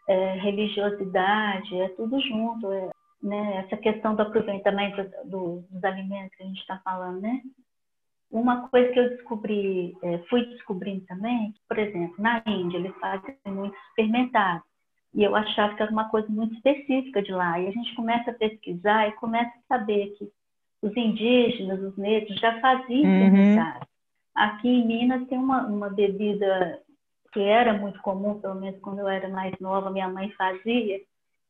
é 0.07 0.33
religiosidade, 0.33 1.79
é 1.79 1.89
tudo 1.89 2.19
junto, 2.19 2.71
é 2.71 2.89
né, 3.21 3.65
essa 3.65 3.77
questão 3.77 4.15
do 4.15 4.21
aproveitamento 4.21 5.03
do, 5.25 5.63
dos 5.69 5.83
alimentos 5.83 6.35
que 6.35 6.43
a 6.43 6.45
gente 6.45 6.59
está 6.59 6.79
falando, 6.83 7.21
né? 7.21 7.41
Uma 8.29 8.67
coisa 8.67 8.91
que 8.91 8.99
eu 8.99 9.09
descobri, 9.09 9.95
é, 10.03 10.17
fui 10.29 10.45
descobrindo 10.45 11.05
também, 11.05 11.53
por 11.67 11.79
exemplo, 11.79 12.15
na 12.19 12.43
Índia 12.45 12.77
eles 12.77 12.95
fazem 12.99 13.37
muito 13.45 13.75
fermentado. 13.95 14.63
E 15.13 15.23
eu 15.23 15.35
achava 15.35 15.73
que 15.75 15.81
era 15.81 15.91
uma 15.91 16.09
coisa 16.09 16.27
muito 16.29 16.53
específica 16.55 17.23
de 17.23 17.31
lá. 17.31 17.59
E 17.59 17.67
a 17.67 17.71
gente 17.71 17.95
começa 17.95 18.29
a 18.31 18.33
pesquisar 18.33 19.07
e 19.07 19.13
começa 19.13 19.49
a 19.49 19.77
saber 19.77 20.13
que 20.17 20.29
os 20.81 20.95
indígenas, 20.95 21.81
os 21.81 21.97
negros, 21.97 22.37
já 22.39 22.59
faziam 22.59 23.09
uhum. 23.09 23.19
fermentado. 23.19 23.87
Aqui 24.37 24.69
em 24.69 24.85
Minas 24.85 25.27
tem 25.27 25.39
uma, 25.39 25.65
uma 25.65 25.89
bebida 25.89 26.79
que 27.33 27.41
era 27.41 27.73
muito 27.73 27.99
comum, 28.01 28.39
pelo 28.39 28.53
menos 28.53 28.79
quando 28.81 28.99
eu 28.99 29.07
era 29.07 29.27
mais 29.29 29.51
nova, 29.59 29.89
minha 29.89 30.07
mãe 30.07 30.29
fazia, 30.37 30.99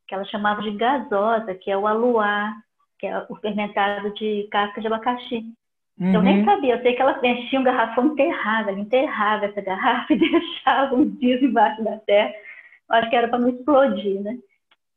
que 0.08 0.16
ela 0.16 0.24
chamava 0.24 0.62
de 0.62 0.72
gasosa, 0.72 1.54
que 1.54 1.70
é 1.70 1.78
o 1.78 1.86
aluá, 1.86 2.56
que 2.98 3.06
é 3.06 3.26
o 3.30 3.36
fermentado 3.36 4.14
de 4.14 4.48
casca 4.50 4.80
de 4.80 4.88
abacaxi. 4.88 5.54
Uhum. 6.00 6.14
Eu 6.14 6.22
nem 6.22 6.46
sabia, 6.46 6.76
eu 6.76 6.82
sei 6.82 6.96
que 6.96 7.02
ela 7.02 7.20
enchia 7.22 7.60
um 7.60 7.64
garrafão 7.64 8.08
enterrado, 8.08 8.70
ela 8.70 8.80
enterrava 8.80 9.48
essa 9.48 9.60
garrafa 9.60 10.14
e 10.14 10.18
deixava 10.18 10.96
uns 10.96 11.20
dias 11.20 11.44
embaixo 11.44 11.84
da 11.84 11.98
terra. 11.98 12.34
Eu 12.90 12.96
acho 12.96 13.10
que 13.10 13.16
era 13.18 13.28
para 13.28 13.40
não 13.40 13.50
explodir, 13.50 14.22
né? 14.22 14.38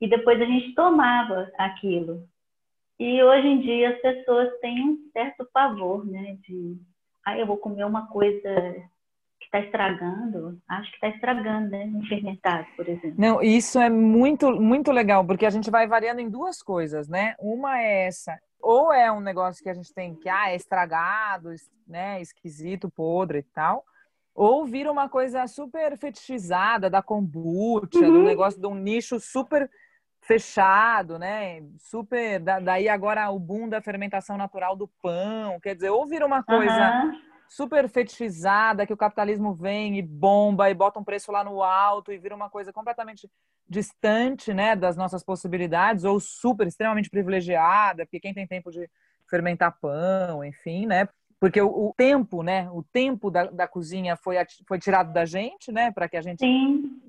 E 0.00 0.06
depois 0.06 0.40
a 0.40 0.44
gente 0.44 0.74
tomava 0.74 1.50
aquilo. 1.58 2.22
E 3.00 3.20
hoje 3.20 3.48
em 3.48 3.60
dia 3.60 3.90
as 3.90 4.00
pessoas 4.00 4.48
têm 4.60 4.90
um 4.90 5.10
certo 5.12 5.44
pavor, 5.52 6.06
né? 6.06 6.36
De, 6.46 6.76
ah, 7.30 7.38
eu 7.38 7.46
vou 7.46 7.56
comer 7.56 7.84
uma 7.84 8.06
coisa 8.06 8.76
está 9.50 9.58
estragando, 9.58 10.60
acho 10.68 10.90
que 10.90 10.96
está 10.96 11.08
estragando, 11.08 11.70
né? 11.70 11.90
Um 11.92 12.04
fermentado, 12.06 12.66
por 12.76 12.88
exemplo. 12.88 13.16
Não, 13.18 13.42
isso 13.42 13.80
é 13.80 13.90
muito, 13.90 14.52
muito 14.52 14.92
legal, 14.92 15.26
porque 15.26 15.44
a 15.44 15.50
gente 15.50 15.72
vai 15.72 15.88
variando 15.88 16.20
em 16.20 16.30
duas 16.30 16.62
coisas, 16.62 17.08
né? 17.08 17.34
Uma 17.40 17.80
é 17.80 18.06
essa 18.06 18.38
ou 18.62 18.92
é 18.92 19.10
um 19.10 19.20
negócio 19.20 19.62
que 19.62 19.70
a 19.70 19.74
gente 19.74 19.92
tem 19.92 20.14
que, 20.14 20.28
ah, 20.28 20.50
é 20.50 20.56
estragado, 20.56 21.48
né, 21.86 22.20
esquisito, 22.20 22.90
podre 22.90 23.38
e 23.38 23.42
tal, 23.42 23.84
ou 24.34 24.64
vira 24.64 24.92
uma 24.92 25.08
coisa 25.08 25.46
super 25.46 25.96
fetichizada 25.98 26.88
da 26.88 27.02
kombucha, 27.02 27.88
uhum. 27.94 28.12
do 28.12 28.22
negócio 28.22 28.60
de 28.60 28.66
um 28.66 28.74
nicho 28.74 29.18
super 29.18 29.68
fechado, 30.30 31.18
né? 31.18 31.60
Super. 31.78 32.38
daí 32.38 32.88
agora 32.88 33.28
o 33.30 33.38
boom 33.38 33.68
da 33.68 33.82
fermentação 33.82 34.36
natural 34.36 34.76
do 34.76 34.86
pão. 34.86 35.58
Quer 35.58 35.74
dizer, 35.74 35.90
ou 35.90 36.06
vira 36.06 36.24
uma 36.24 36.40
coisa 36.40 37.02
uhum. 37.04 37.20
super 37.48 37.88
fetichizada 37.88 38.86
que 38.86 38.92
o 38.92 38.96
capitalismo 38.96 39.52
vem 39.52 39.98
e 39.98 40.02
bomba 40.02 40.70
e 40.70 40.74
bota 40.74 41.00
um 41.00 41.04
preço 41.04 41.32
lá 41.32 41.42
no 41.42 41.64
alto 41.64 42.12
e 42.12 42.18
vira 42.18 42.36
uma 42.36 42.48
coisa 42.48 42.72
completamente 42.72 43.28
distante, 43.68 44.54
né, 44.54 44.74
das 44.76 44.96
nossas 44.96 45.22
possibilidades, 45.22 46.04
ou 46.04 46.18
super, 46.18 46.66
extremamente 46.66 47.10
privilegiada, 47.10 48.04
porque 48.04 48.20
quem 48.20 48.34
tem 48.34 48.46
tempo 48.46 48.70
de 48.70 48.88
fermentar 49.28 49.78
pão, 49.80 50.44
enfim, 50.44 50.86
né? 50.86 51.08
Porque 51.40 51.60
o, 51.60 51.68
o 51.68 51.94
tempo, 51.96 52.42
né? 52.42 52.68
O 52.70 52.82
tempo 52.82 53.30
da, 53.30 53.46
da 53.46 53.66
cozinha 53.66 54.16
foi, 54.16 54.36
foi 54.66 54.78
tirado 54.78 55.12
da 55.12 55.24
gente, 55.24 55.72
né? 55.72 55.90
Para 55.90 56.08
que 56.08 56.16
a 56.16 56.20
gente 56.20 56.40
Sim. 56.40 57.00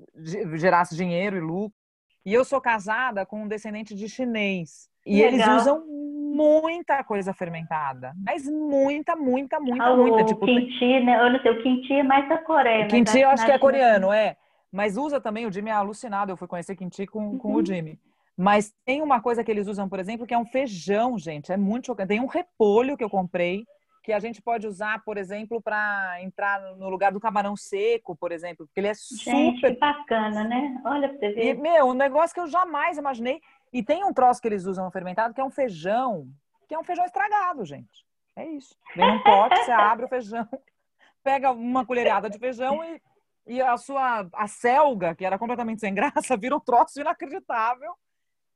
gerasse 0.56 0.96
dinheiro 0.96 1.36
e 1.36 1.40
lucro. 1.40 1.81
E 2.24 2.32
eu 2.32 2.44
sou 2.44 2.60
casada 2.60 3.26
com 3.26 3.42
um 3.42 3.48
descendente 3.48 3.94
de 3.94 4.08
chinês. 4.08 4.88
E 5.04 5.22
Legal. 5.22 5.32
eles 5.32 5.62
usam 5.62 5.84
muita 5.86 7.02
coisa 7.04 7.34
fermentada. 7.34 8.14
Mas 8.24 8.46
muita, 8.46 9.14
muita, 9.16 9.60
muita, 9.60 9.84
ah, 9.84 9.96
muita. 9.96 10.22
O 10.22 10.24
tipo, 10.24 10.46
kimchi, 10.46 11.00
né? 11.00 11.20
Eu 11.20 11.32
não 11.32 11.40
sei, 11.40 11.50
o 11.50 11.62
kimchi 11.62 11.94
é 11.94 12.02
mais 12.02 12.28
da 12.28 12.38
Coreia. 12.38 12.86
Kimchi 12.86 13.20
eu 13.20 13.28
acho 13.28 13.44
que 13.44 13.52
é 13.52 13.58
coreano, 13.58 14.12
é. 14.12 14.36
Mas 14.70 14.96
usa 14.96 15.20
também, 15.20 15.46
o 15.46 15.52
Jimmy 15.52 15.68
é 15.68 15.74
alucinado, 15.74 16.32
eu 16.32 16.36
fui 16.36 16.48
conhecer 16.48 16.74
kimchi 16.74 17.06
com, 17.06 17.32
uhum. 17.32 17.38
com 17.38 17.48
o 17.48 17.56
uhum. 17.56 17.66
Jimmy. 17.66 17.98
Mas 18.36 18.72
tem 18.86 19.02
uma 19.02 19.20
coisa 19.20 19.44
que 19.44 19.50
eles 19.50 19.68
usam, 19.68 19.88
por 19.88 19.98
exemplo, 19.98 20.26
que 20.26 20.32
é 20.32 20.38
um 20.38 20.46
feijão, 20.46 21.18
gente. 21.18 21.52
É 21.52 21.56
muito 21.56 21.86
chocante. 21.86 22.08
Tem 22.08 22.20
um 22.20 22.26
repolho 22.26 22.96
que 22.96 23.04
eu 23.04 23.10
comprei, 23.10 23.66
que 24.02 24.12
a 24.12 24.18
gente 24.18 24.42
pode 24.42 24.66
usar, 24.66 25.02
por 25.04 25.16
exemplo, 25.16 25.60
para 25.60 26.20
entrar 26.22 26.60
no 26.76 26.88
lugar 26.88 27.12
do 27.12 27.20
camarão 27.20 27.56
seco, 27.56 28.16
por 28.16 28.32
exemplo, 28.32 28.66
porque 28.66 28.80
ele 28.80 28.88
é 28.88 28.94
super. 28.94 29.30
Gente, 29.30 29.60
que 29.60 29.78
bacana, 29.78 30.44
né? 30.44 30.80
Olha 30.84 31.08
pra 31.08 31.18
você 31.18 31.32
ver. 31.32 31.44
E, 31.46 31.54
meu, 31.54 31.86
um 31.86 31.94
negócio 31.94 32.34
que 32.34 32.40
eu 32.40 32.48
jamais 32.48 32.98
imaginei. 32.98 33.40
E 33.72 33.82
tem 33.82 34.04
um 34.04 34.12
troço 34.12 34.40
que 34.40 34.48
eles 34.48 34.66
usam 34.66 34.90
fermentado, 34.90 35.32
que 35.32 35.40
é 35.40 35.44
um 35.44 35.50
feijão, 35.50 36.28
que 36.68 36.74
é 36.74 36.78
um 36.78 36.84
feijão 36.84 37.04
estragado, 37.04 37.64
gente. 37.64 38.04
É 38.36 38.46
isso. 38.46 38.74
Vem 38.96 39.06
num 39.06 39.22
pote, 39.22 39.56
você 39.64 39.70
abre 39.72 40.04
o 40.04 40.08
feijão, 40.08 40.48
pega 41.22 41.52
uma 41.52 41.86
colherada 41.86 42.28
de 42.28 42.38
feijão 42.38 42.84
e 42.84 43.00
e 43.46 43.60
a 43.60 43.76
sua 43.76 44.28
a 44.32 44.46
selga, 44.46 45.14
que 45.14 45.24
era 45.24 45.38
completamente 45.38 45.80
sem 45.80 45.94
graça, 45.94 46.36
vira 46.38 46.56
um 46.56 46.60
troço 46.60 47.00
inacreditável. 47.00 47.92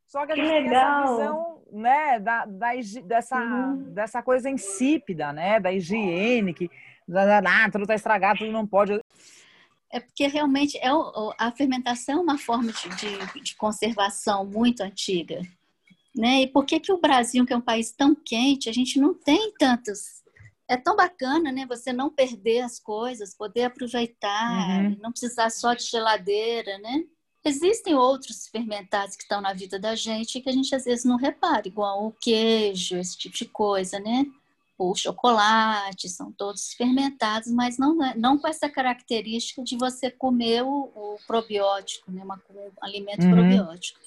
Só 0.06 0.25
que 0.25 0.32
a 0.32 0.36
gente 0.36 0.46
que 0.46 0.68
tem 0.68 0.75
essa 0.75 1.00
visão, 1.02 1.62
né, 1.72 2.20
da, 2.20 2.46
da 2.46 2.70
dessa, 3.04 3.38
uhum. 3.38 3.92
dessa 3.92 4.22
coisa 4.22 4.48
insípida, 4.48 5.32
né, 5.32 5.58
da 5.58 5.72
higiene, 5.72 6.54
que 6.54 6.70
ah, 7.08 7.70
tudo 7.70 7.82
está 7.82 7.94
estragado, 7.94 8.38
tudo 8.38 8.52
não 8.52 8.66
pode. 8.66 9.00
É 9.92 10.00
porque 10.00 10.26
realmente 10.26 10.78
é 10.78 10.92
o, 10.92 11.32
a 11.38 11.50
fermentação 11.52 12.18
é 12.18 12.22
uma 12.22 12.38
forma 12.38 12.72
de, 12.72 12.88
de, 12.96 13.42
de, 13.42 13.56
conservação 13.56 14.44
muito 14.44 14.82
antiga. 14.82 15.40
Né? 16.14 16.42
E 16.42 16.46
por 16.46 16.64
que, 16.64 16.80
que 16.80 16.92
o 16.92 17.00
Brasil, 17.00 17.44
que 17.44 17.52
é 17.52 17.56
um 17.56 17.60
país 17.60 17.92
tão 17.92 18.14
quente, 18.14 18.68
a 18.68 18.72
gente 18.72 18.98
não 18.98 19.14
tem 19.14 19.52
tantos 19.58 20.16
é 20.68 20.76
tão 20.76 20.96
bacana, 20.96 21.52
né? 21.52 21.64
Você 21.66 21.92
não 21.92 22.10
perder 22.10 22.60
as 22.60 22.80
coisas, 22.80 23.36
poder 23.36 23.64
aproveitar, 23.64 24.80
uhum. 24.80 24.96
não 25.00 25.12
precisar 25.12 25.50
só 25.50 25.75
de 25.75 25.84
geladeira, 25.84 26.76
né? 26.78 27.04
Existem 27.47 27.95
outros 27.95 28.49
fermentados 28.49 29.15
que 29.15 29.23
estão 29.23 29.41
na 29.41 29.53
vida 29.53 29.79
da 29.79 29.95
gente 29.95 30.41
que 30.41 30.49
a 30.49 30.53
gente 30.53 30.75
às 30.75 30.85
vezes 30.85 31.05
não 31.05 31.15
repara, 31.15 31.69
igual 31.69 32.05
o 32.05 32.11
queijo, 32.11 32.97
esse 32.97 33.17
tipo 33.17 33.37
de 33.37 33.45
coisa, 33.45 34.00
né? 34.00 34.26
O 34.76 34.97
chocolate, 34.97 36.09
são 36.09 36.33
todos 36.33 36.75
fermentados, 36.75 37.49
mas 37.53 37.79
não, 37.79 37.95
não 38.17 38.37
com 38.37 38.49
essa 38.49 38.69
característica 38.69 39.62
de 39.62 39.76
você 39.76 40.11
comer 40.11 40.65
o, 40.65 40.91
o 40.93 41.19
probiótico, 41.25 42.11
né? 42.11 42.25
Uma, 42.25 42.43
um 42.50 42.71
alimento 42.83 43.23
uhum. 43.23 43.31
probiótico. 43.31 44.00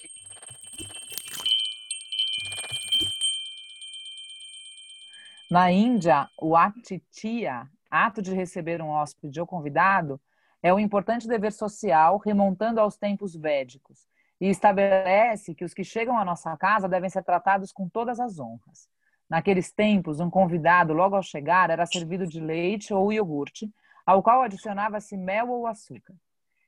Na 5.50 5.72
Índia, 5.72 6.28
o 6.36 6.54
atitya, 6.54 7.66
ato 7.90 8.20
de 8.20 8.34
receber 8.34 8.82
um 8.82 8.90
hóspede 8.90 9.40
ou 9.40 9.46
convidado, 9.46 10.20
é 10.62 10.72
um 10.72 10.78
importante 10.78 11.28
dever 11.28 11.52
social 11.52 12.18
remontando 12.18 12.80
aos 12.80 12.96
tempos 12.96 13.34
védicos 13.34 14.06
e 14.40 14.48
estabelece 14.48 15.54
que 15.54 15.64
os 15.64 15.74
que 15.74 15.84
chegam 15.84 16.18
à 16.18 16.24
nossa 16.24 16.56
casa 16.56 16.88
devem 16.88 17.10
ser 17.10 17.22
tratados 17.22 17.72
com 17.72 17.88
todas 17.88 18.18
as 18.18 18.38
honras. 18.38 18.88
Naqueles 19.28 19.70
tempos, 19.70 20.18
um 20.18 20.30
convidado, 20.30 20.92
logo 20.92 21.14
ao 21.14 21.22
chegar, 21.22 21.70
era 21.70 21.86
servido 21.86 22.26
de 22.26 22.40
leite 22.40 22.92
ou 22.92 23.12
iogurte, 23.12 23.70
ao 24.04 24.22
qual 24.22 24.42
adicionava-se 24.42 25.16
mel 25.16 25.50
ou 25.50 25.66
açúcar. 25.66 26.14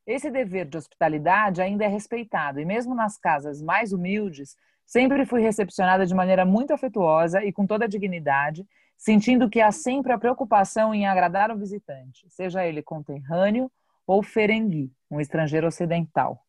Esse 0.06 0.30
dever 0.30 0.66
de 0.66 0.76
hospitalidade 0.76 1.62
ainda 1.62 1.84
é 1.84 1.88
respeitado, 1.88 2.60
e 2.60 2.64
mesmo 2.64 2.94
nas 2.94 3.18
casas 3.18 3.60
mais 3.60 3.92
humildes, 3.92 4.56
Sempre 4.92 5.24
fui 5.24 5.40
recepcionada 5.40 6.04
de 6.04 6.14
maneira 6.14 6.44
muito 6.44 6.72
afetuosa 6.72 7.42
e 7.42 7.50
com 7.50 7.66
toda 7.66 7.86
a 7.86 7.88
dignidade, 7.88 8.66
sentindo 8.96 9.48
que 9.48 9.60
há 9.60 9.72
sempre 9.72 10.12
a 10.12 10.18
preocupação 10.18 10.94
em 10.94 11.06
agradar 11.06 11.50
o 11.50 11.56
visitante, 11.56 12.28
seja 12.28 12.66
ele 12.66 12.82
conterrâneo 12.82 13.70
ou 14.12 14.22
ferengui, 14.22 14.92
um 15.10 15.20
estrangeiro 15.20 15.66
ocidental. 15.66 16.46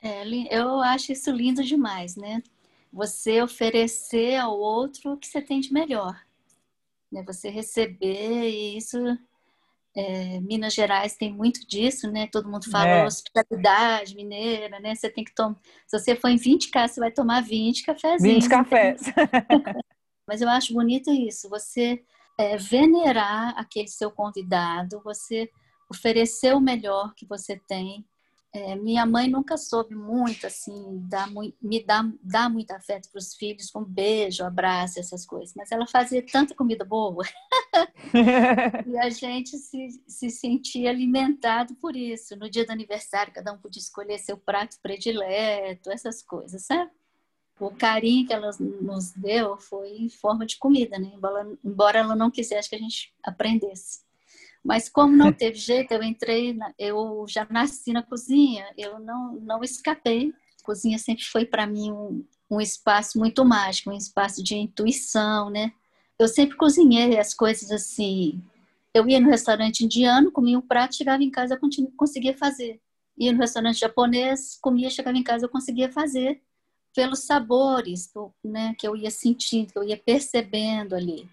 É, 0.00 0.22
eu 0.50 0.80
acho 0.80 1.10
isso 1.10 1.30
lindo 1.30 1.62
demais, 1.64 2.14
né? 2.14 2.40
Você 2.92 3.42
oferecer 3.42 4.36
ao 4.36 4.56
outro 4.56 5.12
o 5.12 5.16
que 5.16 5.26
você 5.26 5.42
tem 5.42 5.58
de 5.60 5.72
melhor. 5.72 6.16
Né? 7.10 7.24
Você 7.26 7.48
receber, 7.50 8.48
e 8.48 8.76
isso 8.76 8.96
é, 9.96 10.40
Minas 10.40 10.72
Gerais 10.72 11.16
tem 11.16 11.32
muito 11.32 11.66
disso, 11.66 12.10
né? 12.10 12.28
Todo 12.30 12.48
mundo 12.48 12.70
fala 12.70 12.88
é. 12.88 13.04
hospitalidade 13.06 14.14
mineira, 14.14 14.78
né? 14.78 14.94
Você 14.94 15.10
tem 15.10 15.24
que 15.24 15.34
tomar. 15.34 15.56
Se 15.84 15.98
você 15.98 16.14
for 16.14 16.28
em 16.28 16.36
20 16.36 16.70
casas, 16.70 16.94
você 16.94 17.00
vai 17.00 17.10
tomar 17.10 17.42
20 17.42 17.82
cafezinhos. 17.82 18.44
20 18.44 18.48
cafés. 18.48 19.02
Mas 20.28 20.40
eu 20.40 20.48
acho 20.48 20.72
bonito 20.72 21.10
isso, 21.10 21.48
você 21.48 22.04
é, 22.38 22.56
venerar 22.56 23.58
aquele 23.58 23.88
seu 23.88 24.10
convidado, 24.10 25.00
você 25.02 25.50
oferecer 25.88 26.54
o 26.54 26.60
melhor 26.60 27.14
que 27.14 27.26
você 27.26 27.56
tem 27.56 28.06
é, 28.50 28.74
minha 28.76 29.04
mãe 29.04 29.28
nunca 29.28 29.58
soube 29.58 29.94
muito, 29.94 30.46
assim, 30.46 31.00
dar, 31.06 31.28
me 31.60 31.84
dar, 31.84 32.10
dar 32.22 32.48
muito 32.48 32.70
afeto 32.70 33.10
para 33.10 33.18
os 33.18 33.34
filhos, 33.34 33.70
com 33.70 33.84
beijo, 33.84 34.42
abraço, 34.42 34.98
essas 34.98 35.26
coisas. 35.26 35.54
Mas 35.54 35.70
ela 35.70 35.86
fazia 35.86 36.24
tanta 36.24 36.54
comida 36.54 36.84
boa 36.84 37.24
e 38.86 38.96
a 38.96 39.10
gente 39.10 39.58
se, 39.58 39.88
se 40.06 40.30
sentia 40.30 40.88
alimentado 40.88 41.74
por 41.74 41.94
isso. 41.94 42.36
No 42.36 42.48
dia 42.48 42.64
do 42.64 42.72
aniversário, 42.72 43.34
cada 43.34 43.52
um 43.52 43.58
podia 43.58 43.82
escolher 43.82 44.18
seu 44.18 44.38
prato 44.38 44.78
predileto, 44.82 45.90
essas 45.90 46.22
coisas, 46.22 46.64
sabe? 46.64 46.90
O 47.60 47.70
carinho 47.70 48.26
que 48.26 48.32
ela 48.32 48.50
nos 48.80 49.12
deu 49.12 49.58
foi 49.58 49.90
em 49.90 50.08
forma 50.08 50.46
de 50.46 50.56
comida, 50.58 50.98
né? 50.98 51.10
Embora, 51.12 51.58
embora 51.62 51.98
ela 51.98 52.16
não 52.16 52.30
quisesse 52.30 52.70
que 52.70 52.76
a 52.76 52.78
gente 52.78 53.12
aprendesse. 53.22 54.07
Mas 54.64 54.88
como 54.88 55.16
não 55.16 55.32
teve 55.32 55.56
jeito, 55.56 55.92
eu 55.92 56.02
entrei, 56.02 56.52
na, 56.52 56.72
eu 56.78 57.24
já 57.28 57.46
nasci 57.48 57.92
na 57.92 58.02
cozinha, 58.02 58.66
eu 58.76 58.98
não, 58.98 59.34
não 59.34 59.62
escapei. 59.62 60.32
A 60.60 60.64
cozinha 60.64 60.98
sempre 60.98 61.24
foi 61.24 61.44
para 61.44 61.66
mim 61.66 61.90
um, 61.90 62.24
um 62.50 62.60
espaço 62.60 63.18
muito 63.18 63.44
mágico, 63.44 63.90
um 63.90 63.96
espaço 63.96 64.42
de 64.42 64.56
intuição, 64.56 65.50
né? 65.50 65.72
Eu 66.18 66.28
sempre 66.28 66.56
cozinhei 66.56 67.18
as 67.18 67.32
coisas 67.32 67.70
assim. 67.70 68.42
Eu 68.92 69.08
ia 69.08 69.20
no 69.20 69.28
restaurante 69.28 69.84
indiano, 69.84 70.32
comia 70.32 70.58
um 70.58 70.62
prato, 70.62 70.96
chegava 70.96 71.22
em 71.22 71.30
casa, 71.30 71.54
eu 71.54 71.90
conseguia 71.96 72.36
fazer. 72.36 72.80
Ia 73.16 73.32
no 73.32 73.38
restaurante 73.38 73.78
japonês, 73.78 74.58
comia, 74.60 74.90
chegava 74.90 75.16
em 75.16 75.22
casa, 75.22 75.46
eu 75.46 75.50
conseguia 75.50 75.90
fazer 75.90 76.42
pelos 76.94 77.20
sabores, 77.26 78.12
né, 78.42 78.74
que 78.78 78.86
eu 78.86 78.96
ia 78.96 79.10
sentindo, 79.10 79.72
que 79.72 79.78
eu 79.78 79.84
ia 79.84 79.96
percebendo 79.96 80.96
ali. 80.96 81.28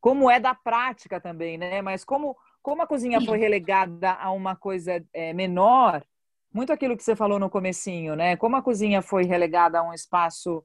Como 0.00 0.30
é 0.30 0.38
da 0.38 0.54
prática 0.54 1.20
também, 1.20 1.56
né? 1.56 1.80
Mas 1.80 2.04
como 2.04 2.36
como 2.68 2.82
a 2.82 2.86
cozinha 2.86 3.18
foi 3.22 3.38
relegada 3.38 4.12
a 4.12 4.30
uma 4.30 4.54
coisa 4.54 5.02
é, 5.14 5.32
menor, 5.32 6.04
muito 6.52 6.70
aquilo 6.70 6.98
que 6.98 7.02
você 7.02 7.16
falou 7.16 7.38
no 7.38 7.48
comecinho, 7.48 8.14
né? 8.14 8.36
Como 8.36 8.56
a 8.56 8.62
cozinha 8.62 9.00
foi 9.00 9.24
relegada 9.24 9.78
a 9.78 9.82
um 9.82 9.94
espaço 9.94 10.62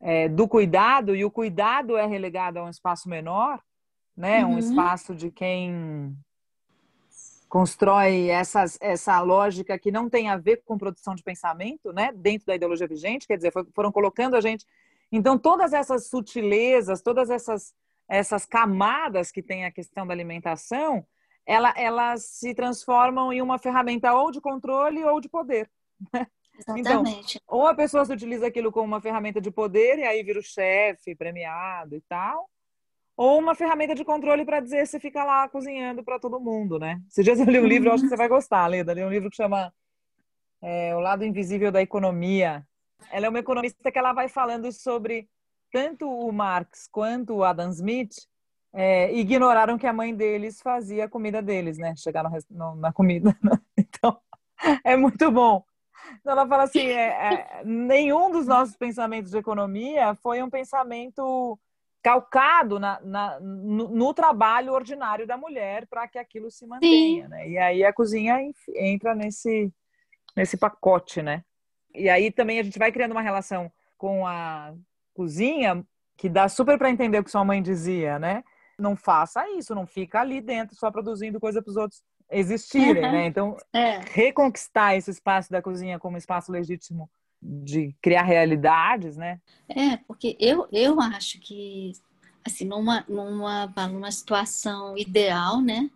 é, 0.00 0.26
do 0.26 0.48
cuidado 0.48 1.14
e 1.14 1.22
o 1.22 1.30
cuidado 1.30 1.98
é 1.98 2.06
relegado 2.06 2.56
a 2.56 2.64
um 2.64 2.70
espaço 2.70 3.10
menor, 3.10 3.60
né? 4.16 4.42
Uhum. 4.42 4.54
Um 4.54 4.58
espaço 4.58 5.14
de 5.14 5.30
quem 5.30 6.16
constrói 7.46 8.28
essas, 8.30 8.78
essa 8.80 9.20
lógica 9.20 9.78
que 9.78 9.92
não 9.92 10.08
tem 10.08 10.30
a 10.30 10.38
ver 10.38 10.62
com 10.64 10.78
produção 10.78 11.14
de 11.14 11.22
pensamento, 11.22 11.92
né? 11.92 12.10
Dentro 12.16 12.46
da 12.46 12.54
ideologia 12.54 12.88
vigente, 12.88 13.26
quer 13.26 13.36
dizer, 13.36 13.52
foram 13.74 13.92
colocando 13.92 14.34
a 14.34 14.40
gente. 14.40 14.64
Então, 15.12 15.38
todas 15.38 15.74
essas 15.74 16.06
sutilezas, 16.08 17.02
todas 17.02 17.28
essas 17.28 17.74
essas 18.08 18.44
camadas 18.44 19.30
que 19.30 19.42
tem 19.42 19.64
a 19.64 19.70
questão 19.70 20.06
da 20.06 20.12
alimentação, 20.12 21.06
ela, 21.46 21.72
elas 21.76 22.24
se 22.24 22.54
transformam 22.54 23.32
em 23.32 23.42
uma 23.42 23.58
ferramenta 23.58 24.12
ou 24.14 24.30
de 24.30 24.40
controle 24.40 25.04
ou 25.04 25.20
de 25.20 25.28
poder. 25.28 25.70
Né? 26.12 26.26
Exatamente. 26.58 27.40
Então, 27.42 27.58
ou 27.58 27.66
a 27.66 27.74
pessoa 27.74 28.04
se 28.04 28.12
utiliza 28.12 28.46
aquilo 28.46 28.70
como 28.70 28.86
uma 28.86 29.00
ferramenta 29.00 29.40
de 29.40 29.50
poder 29.50 29.98
e 29.98 30.04
aí 30.04 30.22
vira 30.22 30.38
o 30.38 30.42
chefe 30.42 31.14
premiado 31.14 31.96
e 31.96 32.00
tal, 32.02 32.48
ou 33.16 33.38
uma 33.38 33.54
ferramenta 33.54 33.94
de 33.94 34.04
controle 34.04 34.44
para 34.44 34.60
dizer 34.60 34.86
você 34.86 34.98
fica 35.00 35.24
lá 35.24 35.48
cozinhando 35.48 36.02
para 36.02 36.18
todo 36.18 36.40
mundo, 36.40 36.78
né? 36.78 37.00
Esses 37.08 37.24
dias 37.24 37.40
eu 37.40 37.46
li 37.46 37.60
um 37.60 37.66
livro, 37.66 37.88
eu 37.88 37.94
acho 37.94 38.04
que 38.04 38.08
você 38.08 38.16
vai 38.16 38.28
gostar, 38.28 38.66
Leda. 38.66 38.92
Li 38.92 39.04
um 39.04 39.10
livro 39.10 39.30
que 39.30 39.36
chama 39.36 39.72
é, 40.62 40.94
O 40.96 41.00
Lado 41.00 41.24
Invisível 41.24 41.70
da 41.70 41.82
Economia. 41.82 42.66
Ela 43.10 43.26
é 43.26 43.28
uma 43.28 43.38
economista 43.38 43.90
que 43.90 43.98
ela 43.98 44.12
vai 44.12 44.28
falando 44.28 44.70
sobre 44.72 45.28
tanto 45.72 46.08
o 46.08 46.32
Marx 46.32 46.88
quanto 46.90 47.34
o 47.34 47.44
Adam 47.44 47.70
Smith 47.70 48.14
é, 48.74 49.14
ignoraram 49.14 49.78
que 49.78 49.86
a 49.86 49.92
mãe 49.92 50.12
deles 50.12 50.60
fazia 50.60 51.04
a 51.04 51.08
comida 51.08 51.40
deles, 51.40 51.78
né? 51.78 51.94
Chegar 51.96 52.24
no, 52.24 52.30
no, 52.50 52.74
na 52.76 52.92
comida. 52.92 53.34
Né? 53.42 53.58
Então, 53.78 54.18
é 54.82 54.96
muito 54.96 55.30
bom. 55.30 55.64
Então, 56.20 56.32
ela 56.32 56.46
fala 56.46 56.64
assim: 56.64 56.86
é, 56.86 57.08
é, 57.08 57.62
nenhum 57.64 58.30
dos 58.30 58.46
nossos 58.46 58.76
pensamentos 58.76 59.30
de 59.30 59.38
economia 59.38 60.14
foi 60.16 60.42
um 60.42 60.50
pensamento 60.50 61.58
calcado 62.02 62.78
na, 62.78 63.00
na 63.00 63.40
no, 63.40 63.88
no, 63.88 64.12
trabalho 64.12 64.72
ordinário 64.72 65.26
da 65.26 65.38
mulher 65.38 65.86
para 65.86 66.06
que 66.06 66.18
aquilo 66.18 66.50
se 66.50 66.66
mantenha, 66.66 67.28
né? 67.28 67.48
E 67.48 67.56
aí 67.56 67.84
a 67.84 67.92
cozinha 67.92 68.38
entra 68.74 69.14
nesse, 69.14 69.72
nesse 70.36 70.56
pacote, 70.56 71.22
né? 71.22 71.42
E 71.94 72.10
aí 72.10 72.30
também 72.30 72.58
a 72.58 72.62
gente 72.62 72.78
vai 72.78 72.90
criando 72.90 73.12
uma 73.12 73.22
relação 73.22 73.72
com 73.96 74.26
a 74.26 74.74
cozinha 75.14 75.82
que 76.16 76.28
dá 76.28 76.48
super 76.48 76.76
para 76.76 76.90
entender 76.90 77.18
o 77.18 77.24
que 77.24 77.30
sua 77.30 77.44
mãe 77.44 77.62
dizia, 77.62 78.18
né? 78.18 78.42
Não 78.78 78.96
faça 78.96 79.48
isso, 79.50 79.74
não 79.74 79.86
fica 79.86 80.20
ali 80.20 80.40
dentro 80.40 80.76
só 80.76 80.90
produzindo 80.90 81.40
coisa 81.40 81.62
para 81.62 81.70
os 81.70 81.76
outros 81.76 82.02
existirem, 82.30 83.04
uhum. 83.04 83.12
né? 83.12 83.26
Então, 83.26 83.56
é. 83.72 84.00
reconquistar 84.10 84.96
esse 84.96 85.10
espaço 85.10 85.50
da 85.50 85.62
cozinha 85.62 85.98
como 85.98 86.16
espaço 86.16 86.50
legítimo 86.50 87.08
de 87.40 87.94
criar 88.00 88.22
realidades, 88.22 89.16
né? 89.16 89.40
É, 89.68 89.96
porque 89.98 90.36
eu, 90.40 90.66
eu 90.72 91.00
acho 91.00 91.38
que, 91.40 91.92
assim, 92.44 92.64
numa, 92.64 93.04
numa, 93.08 93.66
numa 93.88 94.10
situação 94.10 94.96
ideal, 94.96 95.60
né? 95.60 95.90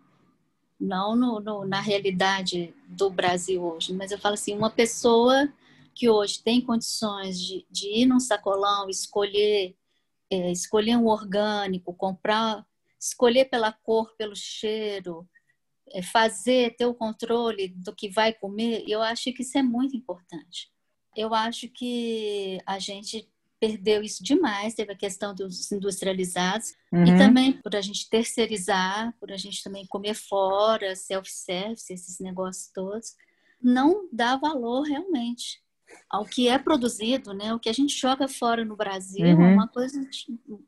Não 0.79 1.15
no, 1.15 1.39
no, 1.39 1.65
na 1.65 1.81
realidade 1.81 2.73
do 2.87 3.09
Brasil 3.09 3.61
hoje, 3.61 3.93
mas 3.93 4.11
eu 4.11 4.19
falo 4.19 4.35
assim, 4.35 4.55
uma 4.55 4.69
pessoa 4.69 5.51
que 5.93 6.09
hoje 6.09 6.41
tem 6.41 6.61
condições 6.61 7.37
de, 7.37 7.65
de 7.69 8.03
ir 8.03 8.05
num 8.05 8.19
sacolão, 8.19 8.89
escolher, 8.89 9.75
é, 10.31 10.51
escolher 10.51 10.95
um 10.95 11.07
orgânico, 11.07 11.93
comprar, 11.93 12.65
escolher 12.99 13.45
pela 13.45 13.71
cor, 13.71 14.13
pelo 14.17 14.35
cheiro, 14.35 15.27
é, 15.91 16.01
fazer, 16.01 16.75
ter 16.75 16.85
o 16.85 16.93
controle 16.93 17.69
do 17.69 17.95
que 17.95 18.09
vai 18.09 18.33
comer, 18.33 18.83
eu 18.87 19.01
acho 19.01 19.31
que 19.33 19.41
isso 19.41 19.57
é 19.57 19.63
muito 19.63 19.95
importante 19.95 20.71
eu 21.19 21.33
acho 21.33 21.67
que 21.67 22.59
a 22.65 22.79
gente 22.79 23.29
perdeu 23.59 24.01
isso 24.01 24.23
demais, 24.23 24.73
teve 24.73 24.93
a 24.93 24.97
questão 24.97 25.35
dos 25.35 25.69
industrializados 25.69 26.73
uhum. 26.93 27.03
e 27.03 27.17
também 27.17 27.51
por 27.51 27.75
a 27.75 27.81
gente 27.81 28.09
terceirizar, 28.09 29.13
por 29.19 29.29
a 29.31 29.35
gente 29.35 29.61
também 29.61 29.85
comer 29.87 30.13
fora, 30.13 30.95
self-service, 30.95 31.91
esses 31.91 32.19
negócios 32.19 32.71
todos, 32.73 33.15
não 33.61 34.07
dá 34.13 34.37
valor 34.37 34.83
realmente 34.83 35.61
ao 36.09 36.23
que 36.23 36.47
é 36.47 36.57
produzido, 36.57 37.33
né? 37.33 37.53
O 37.53 37.59
que 37.59 37.67
a 37.67 37.73
gente 37.73 37.99
joga 37.99 38.27
fora 38.27 38.63
no 38.63 38.77
Brasil 38.77 39.25
uhum. 39.25 39.43
é 39.43 39.53
uma 39.53 39.67
coisa, 39.67 39.99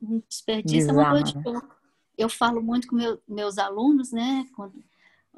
um 0.02 0.22
desperdício, 0.28 0.90
é 0.90 0.94
uma 0.94 1.12
coisa 1.12 1.26
de 1.26 1.42
pouco. 1.42 1.81
Eu 2.22 2.30
falo 2.30 2.62
muito 2.62 2.88
com 2.88 2.96
meu, 2.96 3.22
meus 3.28 3.58
alunos, 3.58 4.12
né? 4.12 4.46
Quando, 4.56 4.74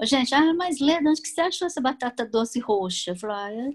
gente, 0.02 0.34
ah, 0.34 0.54
mas 0.54 0.80
Leda, 0.80 1.10
onde 1.10 1.22
que 1.22 1.28
você 1.28 1.42
achou 1.42 1.66
essa 1.66 1.82
batata 1.82 2.26
doce 2.26 2.60
roxa? 2.60 3.12
Eu 3.12 3.16
falo, 3.16 3.34
ah, 3.34 3.52
é 3.52 3.72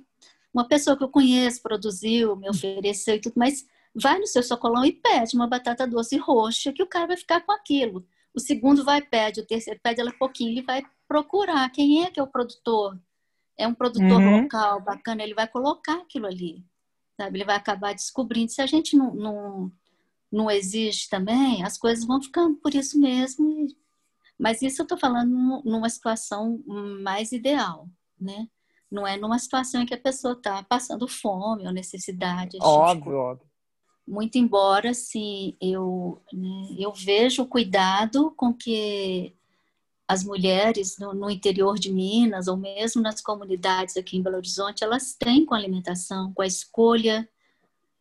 uma 0.52 0.66
pessoa 0.66 0.96
que 0.96 1.04
eu 1.04 1.08
conheço 1.08 1.62
produziu, 1.62 2.36
me 2.36 2.48
ofereceu 2.48 3.14
e 3.16 3.20
tudo, 3.20 3.34
mas 3.36 3.66
vai 3.94 4.18
no 4.18 4.26
seu 4.26 4.42
socolão 4.42 4.84
e 4.84 4.92
pede 4.92 5.36
uma 5.36 5.46
batata 5.46 5.86
doce 5.86 6.16
roxa, 6.16 6.72
que 6.72 6.82
o 6.82 6.86
cara 6.86 7.06
vai 7.06 7.16
ficar 7.16 7.40
com 7.40 7.52
aquilo. 7.52 8.06
O 8.34 8.40
segundo 8.40 8.84
vai 8.84 9.00
pede, 9.00 9.40
o 9.40 9.46
terceiro 9.46 9.80
pede 9.82 10.00
ela 10.00 10.12
pouquinho, 10.12 10.50
ele 10.50 10.62
vai 10.62 10.82
procurar 11.06 11.68
quem 11.70 12.04
é 12.04 12.10
que 12.10 12.20
é 12.20 12.22
o 12.22 12.26
produtor. 12.26 12.98
É 13.56 13.66
um 13.66 13.74
produtor 13.74 14.20
uhum. 14.20 14.42
local, 14.42 14.80
bacana, 14.80 15.22
ele 15.22 15.34
vai 15.34 15.48
colocar 15.48 15.94
aquilo 15.94 16.26
ali. 16.26 16.64
Sabe? 17.16 17.38
Ele 17.38 17.44
vai 17.44 17.56
acabar 17.56 17.92
descobrindo. 17.92 18.52
Se 18.52 18.62
a 18.62 18.66
gente 18.66 18.96
não, 18.96 19.12
não, 19.12 19.72
não 20.30 20.50
exige 20.50 21.08
também, 21.08 21.64
as 21.64 21.78
coisas 21.78 22.04
vão 22.04 22.22
ficando 22.22 22.56
por 22.56 22.74
isso 22.74 22.98
mesmo. 22.98 23.66
Mas 24.38 24.62
isso 24.62 24.82
eu 24.82 24.84
estou 24.84 24.98
falando 24.98 25.62
numa 25.64 25.88
situação 25.88 26.62
mais 27.02 27.32
ideal, 27.32 27.88
né? 28.20 28.48
Não 28.90 29.06
é 29.06 29.16
numa 29.16 29.38
situação 29.38 29.82
em 29.82 29.86
que 29.86 29.94
a 29.94 30.00
pessoa 30.00 30.34
está 30.34 30.62
passando 30.62 31.08
fome 31.08 31.66
ou 31.66 31.72
necessidade. 31.72 32.56
Óbvio, 32.60 33.16
óbvio. 33.16 33.48
Muito 34.06 34.38
embora, 34.38 34.94
sim, 34.94 35.54
eu, 35.60 36.22
né, 36.32 36.68
eu 36.78 36.92
vejo 36.94 37.42
o 37.42 37.46
cuidado 37.46 38.32
com 38.36 38.54
que 38.54 39.36
as 40.08 40.24
mulheres 40.24 40.96
no, 40.98 41.12
no, 41.12 41.28
interior 41.28 41.78
de 41.78 41.92
Minas, 41.92 42.48
ou 42.48 42.56
mesmo 42.56 43.02
nas 43.02 43.20
comunidades 43.20 43.98
aqui 43.98 44.16
em 44.16 44.22
Belo 44.22 44.36
Horizonte, 44.36 44.82
elas 44.82 45.12
têm 45.12 45.44
com 45.44 45.54
a 45.54 45.58
alimentação, 45.58 46.32
com 46.32 46.40
a 46.40 46.46
escolha, 46.46 47.28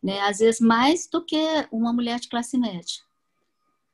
né, 0.02 0.20
às 0.20 0.38
vezes 0.38 0.60
mais 0.60 1.08
do 1.08 1.24
que 1.24 1.36
uma 1.70 1.92
mulher 1.92 2.20
de 2.20 2.28
classe 2.28 2.56
média. 2.56 3.08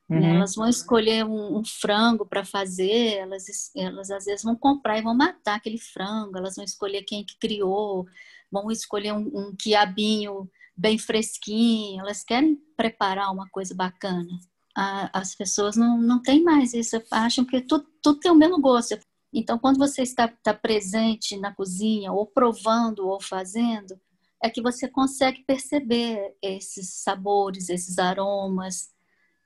Uhum. 0.09 0.23
Elas 0.23 0.55
vão 0.55 0.69
escolher 0.69 1.25
um, 1.25 1.57
um 1.57 1.65
frango 1.65 2.25
para 2.25 2.45
fazer, 2.45 3.15
elas, 3.17 3.71
elas 3.75 4.11
às 4.11 4.25
vezes 4.25 4.43
vão 4.43 4.55
comprar 4.55 4.99
e 4.99 5.01
vão 5.01 5.15
matar 5.15 5.55
aquele 5.55 5.79
frango, 5.79 6.37
elas 6.37 6.55
vão 6.55 6.63
escolher 6.63 7.03
quem 7.03 7.23
que 7.23 7.37
criou, 7.39 8.05
vão 8.51 8.69
escolher 8.69 9.13
um, 9.13 9.31
um 9.33 9.55
quiabinho 9.55 10.49
bem 10.77 10.97
fresquinho, 10.97 12.01
elas 12.01 12.23
querem 12.23 12.55
preparar 12.77 13.31
uma 13.31 13.49
coisa 13.49 13.73
bacana. 13.73 14.39
A, 14.75 15.19
as 15.19 15.33
pessoas 15.33 15.75
não, 15.75 15.97
não 15.97 16.21
têm 16.21 16.43
mais 16.43 16.73
isso, 16.73 17.01
acham 17.09 17.43
que 17.43 17.61
tudo, 17.61 17.87
tudo 18.01 18.19
tem 18.19 18.31
o 18.31 18.35
mesmo 18.35 18.59
gosto. 18.59 18.99
Então, 19.33 19.57
quando 19.57 19.77
você 19.77 20.01
está, 20.03 20.25
está 20.25 20.53
presente 20.53 21.37
na 21.37 21.53
cozinha, 21.53 22.11
ou 22.11 22.25
provando, 22.25 23.07
ou 23.07 23.19
fazendo, 23.19 23.99
é 24.43 24.49
que 24.49 24.61
você 24.61 24.87
consegue 24.87 25.43
perceber 25.43 26.35
esses 26.41 26.89
sabores, 26.89 27.69
esses 27.69 27.97
aromas, 27.97 28.93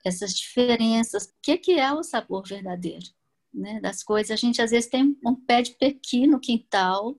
essas 0.04 0.34
diferenças. 0.34 1.26
O 1.26 1.34
que, 1.42 1.58
que 1.58 1.80
é 1.80 1.92
o 1.94 2.04
sabor 2.04 2.48
verdadeiro 2.48 3.06
né, 3.54 3.80
das 3.80 4.04
coisas? 4.04 4.32
A 4.32 4.36
gente 4.36 4.62
às 4.62 4.72
vezes 4.72 4.90
tem 4.90 5.18
um 5.26 5.36
pé 5.36 5.62
de 5.62 5.72
pequi 5.72 6.28
no 6.28 6.40
quintal. 6.40 7.18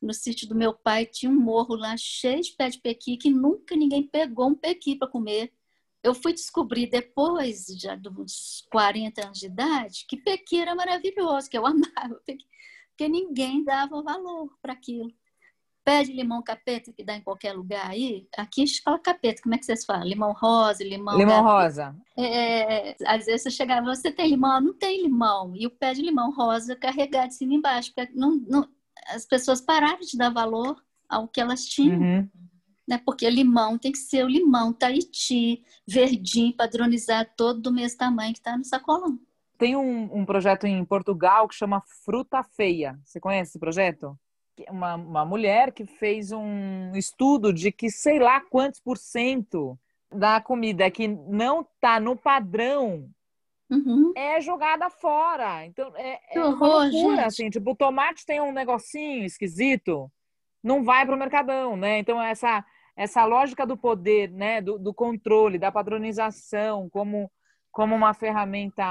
No 0.00 0.14
sítio 0.14 0.48
do 0.48 0.54
meu 0.54 0.72
pai 0.72 1.04
tinha 1.04 1.30
um 1.30 1.38
morro 1.38 1.74
lá 1.74 1.94
cheio 1.96 2.40
de 2.42 2.52
pé 2.52 2.70
de 2.70 2.78
pequi 2.78 3.16
que 3.16 3.30
nunca 3.30 3.76
ninguém 3.76 4.02
pegou 4.02 4.48
um 4.48 4.54
pequi 4.54 4.96
para 4.96 5.08
comer. 5.08 5.52
Eu 6.02 6.14
fui 6.14 6.32
descobrir 6.32 6.88
depois, 6.88 7.66
já 7.78 7.94
dos 7.94 8.66
40 8.72 9.26
anos 9.26 9.38
de 9.38 9.46
idade, 9.46 10.06
que 10.08 10.16
pequi 10.16 10.58
era 10.58 10.74
maravilhoso, 10.74 11.50
que 11.50 11.58
eu 11.58 11.66
amava 11.66 12.14
pequi, 12.24 12.46
porque 12.88 13.06
ninguém 13.06 13.62
dava 13.62 14.02
valor 14.02 14.56
para 14.62 14.72
aquilo 14.72 15.12
pé 15.90 16.04
de 16.04 16.12
limão 16.12 16.40
capeta 16.40 16.92
que 16.92 17.02
dá 17.02 17.16
em 17.16 17.20
qualquer 17.20 17.52
lugar 17.52 17.90
aí, 17.90 18.28
aqui 18.38 18.64
fala 18.80 18.96
capeta, 18.96 19.42
como 19.42 19.56
é 19.56 19.58
que 19.58 19.66
vocês 19.66 19.84
falam? 19.84 20.06
Limão 20.06 20.32
rosa, 20.32 20.84
limão. 20.84 21.18
Limão 21.18 21.42
rosa. 21.42 21.96
É, 22.16 22.94
às 23.04 23.26
vezes 23.26 23.42
você 23.42 23.50
chegava, 23.50 23.92
você 23.92 24.12
tem 24.12 24.30
limão? 24.30 24.60
Não 24.60 24.72
tem 24.72 25.02
limão. 25.02 25.52
E 25.56 25.66
o 25.66 25.70
pé 25.70 25.92
de 25.92 26.00
limão 26.00 26.30
rosa 26.30 26.76
carregado 26.76 27.28
de 27.28 27.34
cima 27.34 27.54
e 27.54 27.56
embaixo, 27.56 27.92
porque 27.92 28.12
não, 28.14 28.36
não, 28.48 28.68
as 29.08 29.26
pessoas 29.26 29.60
pararam 29.60 29.98
de 29.98 30.16
dar 30.16 30.30
valor 30.30 30.80
ao 31.08 31.26
que 31.26 31.40
elas 31.40 31.64
tinham. 31.64 32.00
Uhum. 32.00 32.28
Né? 32.86 33.00
Porque 33.04 33.28
limão 33.28 33.76
tem 33.76 33.90
que 33.90 33.98
ser 33.98 34.24
o 34.24 34.28
limão 34.28 34.72
Tahiti, 34.72 35.64
verdinho, 35.86 36.54
padronizado, 36.56 37.30
todo 37.36 37.60
do 37.60 37.72
mesmo 37.72 37.98
tamanho 37.98 38.32
que 38.32 38.38
está 38.38 38.56
no 38.56 38.64
sacolão. 38.64 39.18
Tem 39.58 39.74
um, 39.74 40.20
um 40.20 40.24
projeto 40.24 40.68
em 40.68 40.84
Portugal 40.84 41.48
que 41.48 41.54
chama 41.56 41.82
Fruta 42.04 42.44
Feia. 42.44 42.96
Você 43.04 43.18
conhece 43.18 43.50
esse 43.50 43.58
projeto? 43.58 44.16
Uma, 44.68 44.94
uma 44.94 45.24
mulher 45.24 45.72
que 45.72 45.86
fez 45.86 46.32
um 46.32 46.92
estudo 46.94 47.52
de 47.52 47.70
que 47.72 47.90
sei 47.90 48.18
lá 48.18 48.40
quantos 48.40 48.80
por 48.80 48.96
cento 48.96 49.78
da 50.12 50.40
comida 50.40 50.90
que 50.90 51.06
não 51.06 51.60
está 51.60 52.00
no 52.00 52.16
padrão 52.16 53.08
uhum. 53.70 54.12
é 54.16 54.40
jogada 54.40 54.90
fora. 54.90 55.64
Então 55.64 55.92
é, 55.96 56.20
é 56.30 56.40
horror, 56.42 56.90
loucura, 56.90 57.26
assim, 57.26 57.48
tipo, 57.48 57.70
o 57.70 57.76
tomate 57.76 58.26
tem 58.26 58.40
um 58.40 58.52
negocinho 58.52 59.24
esquisito, 59.24 60.10
não 60.62 60.82
vai 60.82 61.06
para 61.06 61.14
o 61.14 61.18
mercadão, 61.18 61.76
né? 61.76 61.98
Então 61.98 62.20
essa 62.20 62.64
essa 62.96 63.24
lógica 63.24 63.64
do 63.64 63.78
poder, 63.78 64.30
né, 64.30 64.60
do, 64.60 64.78
do 64.78 64.92
controle, 64.92 65.58
da 65.58 65.72
padronização, 65.72 66.88
como 66.90 67.30
como 67.70 67.94
uma 67.94 68.12
ferramenta 68.12 68.84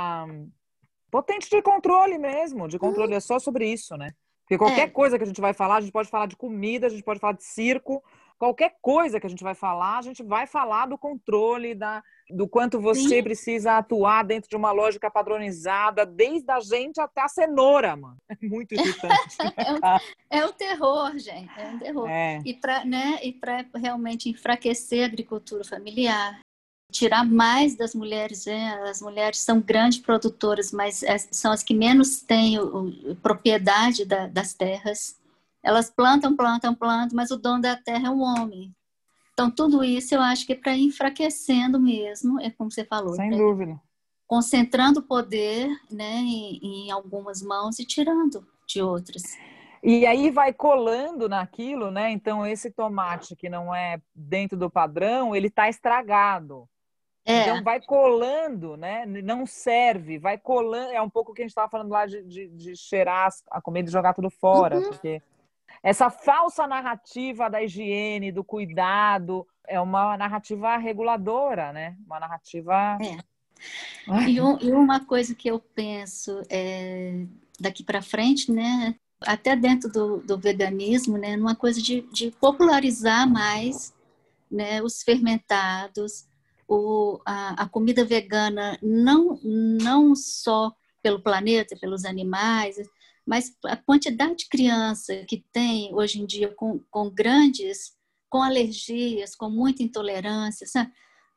potente 1.11 1.49
de 1.49 1.61
controle 1.61 2.17
mesmo, 2.17 2.67
de 2.67 2.79
controle, 2.79 3.11
uhum. 3.11 3.17
é 3.17 3.19
só 3.19 3.39
sobre 3.39 3.71
isso, 3.71 3.97
né? 3.97 4.11
Porque 4.49 4.57
qualquer 4.57 4.87
é. 4.87 4.89
coisa 4.89 5.15
que 5.15 5.23
a 5.23 5.27
gente 5.27 5.39
vai 5.39 5.53
falar, 5.53 5.75
a 5.75 5.81
gente 5.81 5.91
pode 5.91 6.09
falar 6.09 6.25
de 6.25 6.35
comida, 6.35 6.87
a 6.87 6.89
gente 6.89 7.03
pode 7.03 7.19
falar 7.19 7.33
de 7.33 7.43
circo, 7.43 8.03
qualquer 8.35 8.77
coisa 8.81 9.19
que 9.19 9.27
a 9.27 9.29
gente 9.29 9.43
vai 9.43 9.53
falar, 9.53 9.99
a 9.99 10.01
gente 10.01 10.23
vai 10.23 10.47
falar 10.47 10.87
do 10.87 10.97
controle, 10.97 11.75
da, 11.75 12.01
do 12.31 12.47
quanto 12.47 12.81
você 12.81 13.17
Sim. 13.17 13.23
precisa 13.23 13.77
atuar 13.77 14.23
dentro 14.23 14.49
de 14.49 14.55
uma 14.55 14.71
lógica 14.71 15.11
padronizada, 15.11 16.03
desde 16.03 16.49
a 16.49 16.59
gente 16.59 16.99
até 16.99 17.21
a 17.21 17.27
cenoura, 17.27 17.95
mano. 17.95 18.17
É 18.27 18.47
muito 18.47 18.73
irritante. 18.73 19.35
é, 20.31 20.43
o, 20.43 20.49
é, 20.49 20.51
terror, 20.53 21.15
gente. 21.19 21.51
É 21.55 21.67
um 21.67 21.77
terror. 21.77 22.09
É. 22.09 22.41
E 22.43 22.55
para 22.55 22.83
né, 22.85 23.19
realmente 23.75 24.29
enfraquecer 24.29 25.03
a 25.03 25.05
agricultura 25.05 25.63
familiar, 25.63 26.39
tirar 26.91 27.23
mais 27.23 27.75
das 27.75 27.93
mulheres. 27.93 28.45
Né? 28.45 28.73
As 28.89 29.01
mulheres 29.01 29.39
são 29.39 29.61
grandes 29.61 29.99
produtoras, 29.99 30.71
mas 30.71 31.03
são 31.31 31.51
as 31.51 31.63
que 31.63 31.73
menos 31.73 32.21
têm 32.21 32.59
o, 32.59 32.87
o, 33.11 33.15
propriedade 33.15 34.05
da, 34.05 34.27
das 34.27 34.53
terras. 34.53 35.17
Elas 35.63 35.89
plantam, 35.89 36.35
plantam, 36.35 36.73
plantam, 36.73 37.15
mas 37.15 37.31
o 37.31 37.37
dono 37.37 37.61
da 37.61 37.75
terra 37.75 38.07
é 38.07 38.11
o 38.11 38.19
homem. 38.19 38.73
Então, 39.33 39.49
tudo 39.49 39.83
isso 39.83 40.13
eu 40.15 40.21
acho 40.21 40.45
que 40.45 40.53
é 40.53 40.55
para 40.55 40.75
enfraquecendo 40.75 41.79
mesmo, 41.79 42.39
é 42.41 42.49
como 42.49 42.71
você 42.71 42.83
falou. 42.83 43.13
Sem 43.13 43.29
né? 43.29 43.37
dúvida. 43.37 43.79
Concentrando 44.27 44.99
o 44.99 45.03
poder 45.03 45.69
né, 45.89 46.17
em, 46.17 46.59
em 46.61 46.91
algumas 46.91 47.41
mãos 47.41 47.79
e 47.79 47.85
tirando 47.85 48.45
de 48.67 48.81
outras. 48.81 49.23
E 49.81 50.05
aí 50.05 50.29
vai 50.29 50.51
colando 50.51 51.29
naquilo, 51.29 51.89
né? 51.89 52.11
Então, 52.11 52.45
esse 52.45 52.69
tomate 52.69 53.35
que 53.35 53.47
não 53.47 53.73
é 53.73 54.01
dentro 54.13 54.57
do 54.57 54.69
padrão, 54.69 55.33
ele 55.33 55.47
está 55.47 55.69
estragado. 55.69 56.67
É. 57.29 57.41
Então 57.43 57.63
vai 57.63 57.79
colando, 57.79 58.75
né? 58.75 59.05
Não 59.05 59.45
serve, 59.45 60.17
vai 60.17 60.35
colando. 60.35 60.91
É 60.91 60.99
um 60.99 61.09
pouco 61.09 61.31
o 61.31 61.35
que 61.35 61.43
a 61.43 61.45
gente 61.45 61.51
estava 61.51 61.69
falando 61.69 61.91
lá 61.91 62.07
de, 62.07 62.23
de, 62.23 62.47
de, 62.47 62.75
cheirar 62.75 63.29
a 63.51 63.61
comida 63.61 63.87
e 63.87 63.91
jogar 63.91 64.15
tudo 64.15 64.31
fora, 64.31 64.77
uhum. 64.77 64.89
porque 64.89 65.21
essa 65.83 66.09
falsa 66.09 66.65
narrativa 66.65 67.47
da 67.47 67.61
higiene, 67.61 68.31
do 68.31 68.43
cuidado, 68.43 69.47
é 69.67 69.79
uma 69.79 70.17
narrativa 70.17 70.75
reguladora, 70.77 71.71
né? 71.71 71.95
Uma 72.03 72.19
narrativa. 72.19 72.97
É. 72.99 74.27
E, 74.27 74.41
um, 74.41 74.57
e, 74.59 74.71
uma 74.71 75.05
coisa 75.05 75.35
que 75.35 75.47
eu 75.47 75.59
penso 75.59 76.41
é, 76.49 77.25
daqui 77.59 77.83
para 77.83 78.01
frente, 78.01 78.51
né? 78.51 78.95
Até 79.21 79.55
dentro 79.55 79.91
do, 79.91 80.17
do 80.17 80.39
veganismo, 80.39 81.15
né? 81.15 81.37
Numa 81.37 81.55
coisa 81.55 81.79
de, 81.79 82.01
de 82.11 82.31
popularizar 82.31 83.29
mais 83.29 83.93
né, 84.49 84.81
os 84.81 85.03
fermentados, 85.03 86.25
o, 86.69 87.19
a, 87.25 87.63
a 87.63 87.67
comida 87.67 88.05
vegana 88.05 88.77
não, 88.81 89.39
não 89.43 90.15
só 90.15 90.71
pelo 91.01 91.19
planeta, 91.19 91.75
pelos 91.75 92.05
animais, 92.05 92.77
mas 93.25 93.55
a 93.65 93.75
quantidade 93.75 94.37
de 94.37 94.49
criança 94.49 95.25
que 95.27 95.43
tem 95.51 95.93
hoje 95.95 96.21
em 96.21 96.27
dia 96.27 96.53
com, 96.53 96.79
com 96.91 97.09
grandes, 97.09 97.97
com 98.29 98.43
alergias, 98.43 99.35
com 99.35 99.49
muita 99.49 99.81
intolerância, 99.81 100.67
sabe? 100.67 100.91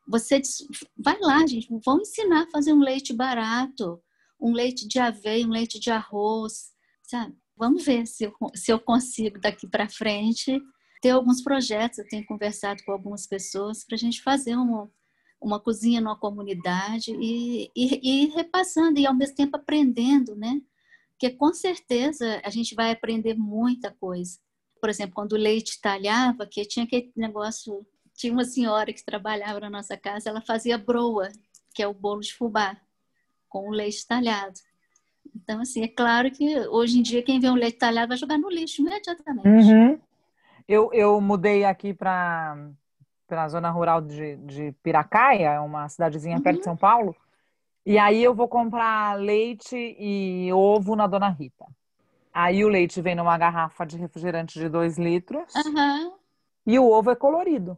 Você 0.07 0.39
diz, 0.39 0.67
vai 0.95 1.17
lá, 1.19 1.45
gente, 1.47 1.67
vamos 1.83 2.09
ensinar 2.09 2.43
a 2.43 2.51
fazer 2.51 2.73
um 2.73 2.79
leite 2.79 3.13
barato, 3.13 3.99
um 4.39 4.53
leite 4.53 4.87
de 4.87 4.99
aveia, 4.99 5.47
um 5.47 5.51
leite 5.51 5.79
de 5.79 5.89
arroz, 5.89 6.71
sabe? 7.01 7.35
Vamos 7.57 7.83
ver 7.85 8.05
se 8.05 8.25
eu, 8.25 8.33
se 8.53 8.71
eu 8.71 8.79
consigo 8.79 9.39
daqui 9.39 9.67
para 9.67 9.89
frente 9.89 10.61
ter 11.01 11.11
alguns 11.11 11.41
projetos. 11.41 11.99
Eu 11.99 12.07
tenho 12.07 12.25
conversado 12.25 12.83
com 12.85 12.91
algumas 12.91 13.25
pessoas 13.25 13.83
para 13.83 13.95
a 13.95 13.99
gente 13.99 14.21
fazer 14.21 14.57
um, 14.57 14.89
uma 15.43 15.59
cozinha 15.59 15.99
numa 15.99 16.17
comunidade 16.17 17.11
e, 17.11 17.69
e, 17.75 17.99
e, 18.01 18.25
repassando 18.27 18.99
e 18.99 19.05
ao 19.05 19.13
mesmo 19.13 19.35
tempo 19.35 19.57
aprendendo, 19.57 20.35
né? 20.35 20.61
Porque 21.11 21.29
com 21.29 21.53
certeza 21.53 22.41
a 22.43 22.49
gente 22.49 22.73
vai 22.73 22.91
aprender 22.91 23.35
muita 23.35 23.91
coisa. 23.91 24.39
Por 24.79 24.89
exemplo, 24.89 25.13
quando 25.13 25.33
o 25.33 25.37
leite 25.37 25.79
talhava, 25.81 26.45
que 26.45 26.65
tinha 26.65 26.85
aquele 26.85 27.11
negócio, 27.15 27.85
tinha 28.15 28.33
uma 28.33 28.45
senhora 28.45 28.91
que 28.91 29.05
trabalhava 29.05 29.59
na 29.59 29.69
nossa 29.69 29.95
casa, 29.97 30.29
ela 30.29 30.41
fazia 30.41 30.77
broa, 30.77 31.29
que 31.73 31.83
é 31.83 31.87
o 31.87 31.93
bolo 31.93 32.21
de 32.21 32.33
fubá, 32.33 32.77
com 33.47 33.69
o 33.69 33.71
leite 33.71 34.07
talhado. 34.07 34.59
Então, 35.35 35.61
assim, 35.61 35.83
é 35.83 35.87
claro 35.87 36.31
que 36.31 36.59
hoje 36.67 36.99
em 36.99 37.01
dia 37.01 37.23
quem 37.23 37.39
vê 37.39 37.49
um 37.49 37.55
leite 37.55 37.77
talhado 37.77 38.09
vai 38.09 38.17
jogar 38.17 38.37
no 38.37 38.49
lixo 38.49 38.81
imediatamente. 38.81 39.47
Uhum. 39.47 39.99
Eu, 40.67 40.89
eu 40.93 41.19
mudei 41.19 41.63
aqui 41.65 41.93
para 41.93 42.69
pela 43.33 43.49
zona 43.49 43.71
rural 43.71 43.99
de, 43.99 44.35
de 44.37 44.71
Piracaia, 44.83 45.59
uma 45.59 45.89
cidadezinha 45.89 46.37
uhum. 46.37 46.43
perto 46.43 46.57
de 46.57 46.59
uhum. 46.59 46.65
São 46.65 46.77
Paulo. 46.77 47.15
E 47.83 47.97
aí 47.97 48.23
eu 48.23 48.35
vou 48.35 48.47
comprar 48.47 49.17
leite 49.17 49.75
e 49.75 50.53
ovo 50.53 50.95
na 50.95 51.07
Dona 51.07 51.29
Rita. 51.29 51.65
Aí 52.31 52.63
o 52.63 52.69
leite 52.69 53.01
vem 53.01 53.15
numa 53.15 53.35
garrafa 53.35 53.85
de 53.85 53.97
refrigerante 53.97 54.59
de 54.59 54.69
2 54.69 54.99
litros 54.99 55.51
uhum. 55.55 56.13
e 56.67 56.77
o 56.77 56.87
ovo 56.87 57.09
é 57.09 57.15
colorido. 57.15 57.75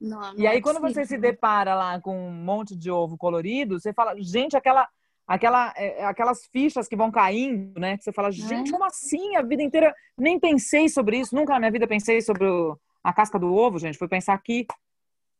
Não, 0.00 0.38
e 0.38 0.46
aí, 0.46 0.58
é 0.58 0.60
quando 0.60 0.80
você 0.80 1.04
se 1.04 1.18
depara 1.18 1.74
lá 1.74 2.00
com 2.00 2.28
um 2.28 2.32
monte 2.32 2.76
de 2.76 2.88
ovo 2.88 3.16
colorido, 3.16 3.80
você 3.80 3.92
fala, 3.92 4.14
gente, 4.20 4.56
aquela, 4.56 4.88
aquela, 5.26 5.74
é, 5.76 6.04
aquelas 6.04 6.46
fichas 6.52 6.86
que 6.86 6.94
vão 6.94 7.10
caindo, 7.10 7.80
né? 7.80 7.96
Que 7.96 8.04
você 8.04 8.12
fala, 8.12 8.30
gente, 8.30 8.68
é. 8.68 8.72
como 8.72 8.84
assim? 8.84 9.34
A 9.34 9.42
vida 9.42 9.62
inteira 9.64 9.92
nem 10.16 10.38
pensei 10.38 10.88
sobre 10.88 11.18
isso, 11.18 11.34
nunca 11.34 11.54
na 11.54 11.58
minha 11.58 11.72
vida 11.72 11.88
pensei 11.88 12.20
sobre 12.20 12.46
o, 12.46 12.78
a 13.06 13.12
casca 13.12 13.38
do 13.38 13.54
ovo, 13.54 13.78
gente, 13.78 13.96
foi 13.96 14.08
pensar 14.08 14.34
aqui 14.34 14.66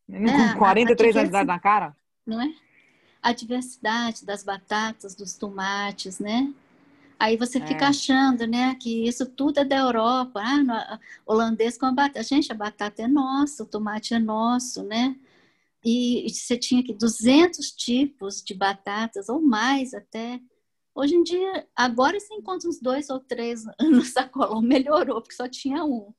é, 0.09 0.53
com 0.53 0.59
43 0.59 1.17
anos 1.17 1.29
de 1.29 1.35
idade 1.35 1.47
na 1.47 1.59
cara. 1.59 1.93
Não 2.25 2.41
é? 2.41 2.53
A 3.21 3.33
diversidade 3.33 4.25
das 4.25 4.41
batatas, 4.41 5.13
dos 5.15 5.35
tomates, 5.35 6.17
né? 6.17 6.53
Aí 7.19 7.35
você 7.35 7.59
fica 7.59 7.83
é. 7.85 7.87
achando, 7.89 8.47
né, 8.47 8.75
que 8.75 9.05
isso 9.05 9.25
tudo 9.25 9.59
é 9.59 9.65
da 9.65 9.75
Europa, 9.79 10.39
ah, 10.39 10.63
no, 10.63 10.99
holandês 11.25 11.77
com 11.77 11.87
a 11.87 11.91
batata. 11.91 12.23
Gente, 12.23 12.49
a 12.53 12.55
batata 12.55 13.01
é 13.01 13.07
nossa, 13.07 13.63
o 13.63 13.65
tomate 13.65 14.13
é 14.13 14.19
nosso, 14.19 14.83
né? 14.83 15.17
E, 15.83 16.25
e 16.25 16.29
você 16.29 16.57
tinha 16.57 16.81
que 16.81 16.93
200 16.93 17.71
tipos 17.71 18.41
de 18.41 18.53
batatas 18.53 19.27
ou 19.27 19.41
mais 19.41 19.93
até. 19.93 20.39
Hoje 20.95 21.15
em 21.15 21.23
dia, 21.23 21.67
agora 21.75 22.17
você 22.17 22.33
encontra 22.33 22.69
uns 22.69 22.79
dois 22.79 23.09
ou 23.09 23.19
três 23.19 23.65
no 23.81 24.05
sacolão, 24.05 24.61
melhorou, 24.61 25.21
porque 25.21 25.35
só 25.35 25.49
tinha 25.49 25.83
um. 25.83 26.13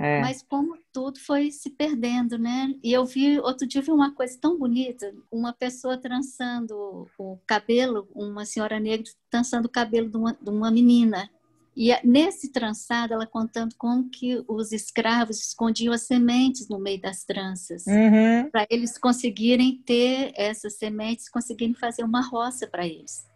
É. 0.00 0.22
Mas 0.22 0.42
como 0.42 0.78
tudo 0.90 1.20
foi 1.20 1.50
se 1.50 1.68
perdendo, 1.68 2.38
né? 2.38 2.74
E 2.82 2.90
eu 2.90 3.04
vi, 3.04 3.38
outro 3.38 3.66
dia 3.66 3.82
vi 3.82 3.90
uma 3.90 4.14
coisa 4.14 4.36
tão 4.40 4.58
bonita, 4.58 5.14
uma 5.30 5.52
pessoa 5.52 5.98
trançando 5.98 7.06
o 7.18 7.38
cabelo, 7.46 8.08
uma 8.14 8.46
senhora 8.46 8.80
negra 8.80 9.04
trançando 9.28 9.68
o 9.68 9.70
cabelo 9.70 10.08
de 10.08 10.16
uma, 10.16 10.32
de 10.32 10.48
uma 10.48 10.70
menina. 10.70 11.28
E 11.76 11.94
nesse 12.02 12.50
trançado, 12.50 13.12
ela 13.12 13.26
contando 13.26 13.74
como 13.76 14.08
que 14.08 14.42
os 14.48 14.72
escravos 14.72 15.38
escondiam 15.38 15.92
as 15.92 16.02
sementes 16.02 16.66
no 16.66 16.78
meio 16.78 17.00
das 17.00 17.22
tranças, 17.22 17.84
uhum. 17.86 18.50
para 18.50 18.66
eles 18.70 18.96
conseguirem 18.96 19.82
ter 19.84 20.32
essas 20.34 20.78
sementes, 20.78 21.28
conseguirem 21.28 21.74
fazer 21.74 22.04
uma 22.04 22.22
roça 22.26 22.66
para 22.66 22.86
eles 22.86 23.28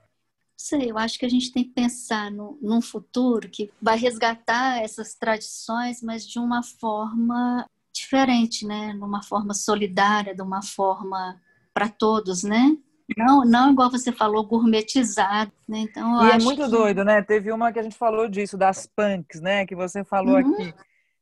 sei, 0.64 0.90
eu 0.90 0.96
acho 0.96 1.18
que 1.18 1.27
a 1.27 1.29
gente 1.29 1.53
tem 1.53 1.64
que 1.64 1.74
pensar 1.74 2.31
no, 2.31 2.59
num 2.62 2.81
futuro 2.81 3.50
que 3.50 3.70
vai 3.83 3.98
resgatar 3.98 4.83
essas 4.83 5.14
tradições, 5.14 6.03
mas 6.03 6.27
de 6.27 6.38
uma 6.38 6.62
forma 6.62 7.68
diferente, 7.94 8.66
né? 8.66 8.94
Numa 8.94 9.22
forma 9.22 9.53
solidária, 9.53 10.35
de 10.35 10.40
uma 10.40 10.62
forma 10.62 11.38
para 11.74 11.88
todos, 11.88 12.42
né? 12.42 12.77
Não, 13.14 13.44
não 13.44 13.72
igual 13.72 13.90
você 13.90 14.11
falou, 14.11 14.46
gourmetizado, 14.46 15.53
né? 15.68 15.81
Então, 15.81 16.27
e 16.27 16.31
é 16.31 16.38
muito 16.38 16.62
que... 16.62 16.70
doido, 16.70 17.05
né? 17.05 17.20
Teve 17.20 17.53
uma 17.53 17.70
que 17.70 17.79
a 17.79 17.83
gente 17.83 17.98
falou 17.98 18.27
disso, 18.27 18.57
das 18.57 18.87
punks, 18.87 19.42
né? 19.42 19.66
Que 19.66 19.77
você 19.77 20.03
falou 20.03 20.40
uhum. 20.40 20.55
aqui. 20.55 20.74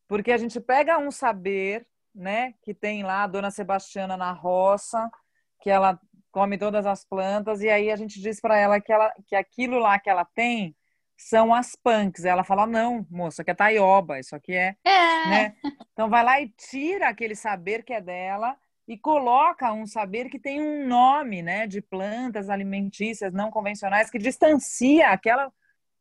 Porque 0.06 0.30
a 0.30 0.38
gente 0.38 0.60
pega 0.60 0.98
um 0.98 1.10
saber, 1.10 1.84
né? 2.14 2.54
Que 2.62 2.72
tem 2.72 3.02
lá 3.02 3.24
a 3.24 3.26
dona 3.26 3.50
Sebastiana 3.50 4.16
na 4.16 4.30
roça, 4.30 5.10
que 5.60 5.68
ela 5.68 5.98
come 6.32 6.58
todas 6.58 6.86
as 6.86 7.04
plantas, 7.04 7.60
e 7.60 7.68
aí 7.68 7.90
a 7.90 7.96
gente 7.96 8.20
diz 8.20 8.40
para 8.40 8.58
ela 8.58 8.80
que, 8.80 8.92
ela 8.92 9.12
que 9.26 9.36
aquilo 9.36 9.78
lá 9.78 9.98
que 9.98 10.10
ela 10.10 10.24
tem 10.24 10.74
são 11.16 11.54
as 11.54 11.76
punks. 11.76 12.24
Ela 12.24 12.42
fala, 12.42 12.66
não, 12.66 13.06
moça, 13.10 13.44
que 13.44 13.50
é 13.50 13.54
taioba, 13.54 14.18
isso 14.18 14.34
aqui 14.34 14.54
é, 14.54 14.74
é. 14.84 15.28
Né? 15.28 15.56
Então 15.92 16.08
vai 16.08 16.24
lá 16.24 16.40
e 16.40 16.48
tira 16.48 17.08
aquele 17.08 17.36
saber 17.36 17.84
que 17.84 17.92
é 17.92 18.00
dela 18.00 18.56
e 18.88 18.98
coloca 18.98 19.72
um 19.72 19.86
saber 19.86 20.28
que 20.28 20.38
tem 20.38 20.60
um 20.60 20.88
nome, 20.88 21.42
né, 21.42 21.66
de 21.68 21.80
plantas 21.80 22.50
alimentícias 22.50 23.32
não 23.32 23.50
convencionais 23.50 24.10
que 24.10 24.18
distancia 24.18 25.10
aquela 25.10 25.52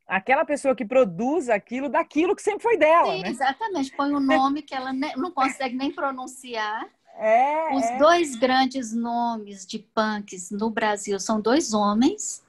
aquela 0.04 0.44
pessoa 0.44 0.74
que 0.74 0.84
produz 0.84 1.48
aquilo 1.48 1.88
daquilo 1.88 2.34
que 2.34 2.42
sempre 2.42 2.62
foi 2.62 2.76
dela, 2.76 3.14
Sim, 3.14 3.22
né? 3.22 3.28
Exatamente, 3.30 3.96
põe 3.96 4.12
um 4.12 4.20
nome 4.20 4.60
que 4.60 4.74
ela 4.74 4.92
não 4.92 5.30
consegue 5.30 5.76
nem 5.76 5.92
pronunciar. 5.92 6.86
É, 7.14 7.74
Os 7.74 7.84
é. 7.84 7.98
dois 7.98 8.34
grandes 8.36 8.92
nomes 8.92 9.66
de 9.66 9.78
punks 9.78 10.50
no 10.50 10.70
Brasil 10.70 11.20
são 11.20 11.40
dois 11.40 11.72
homens 11.72 12.42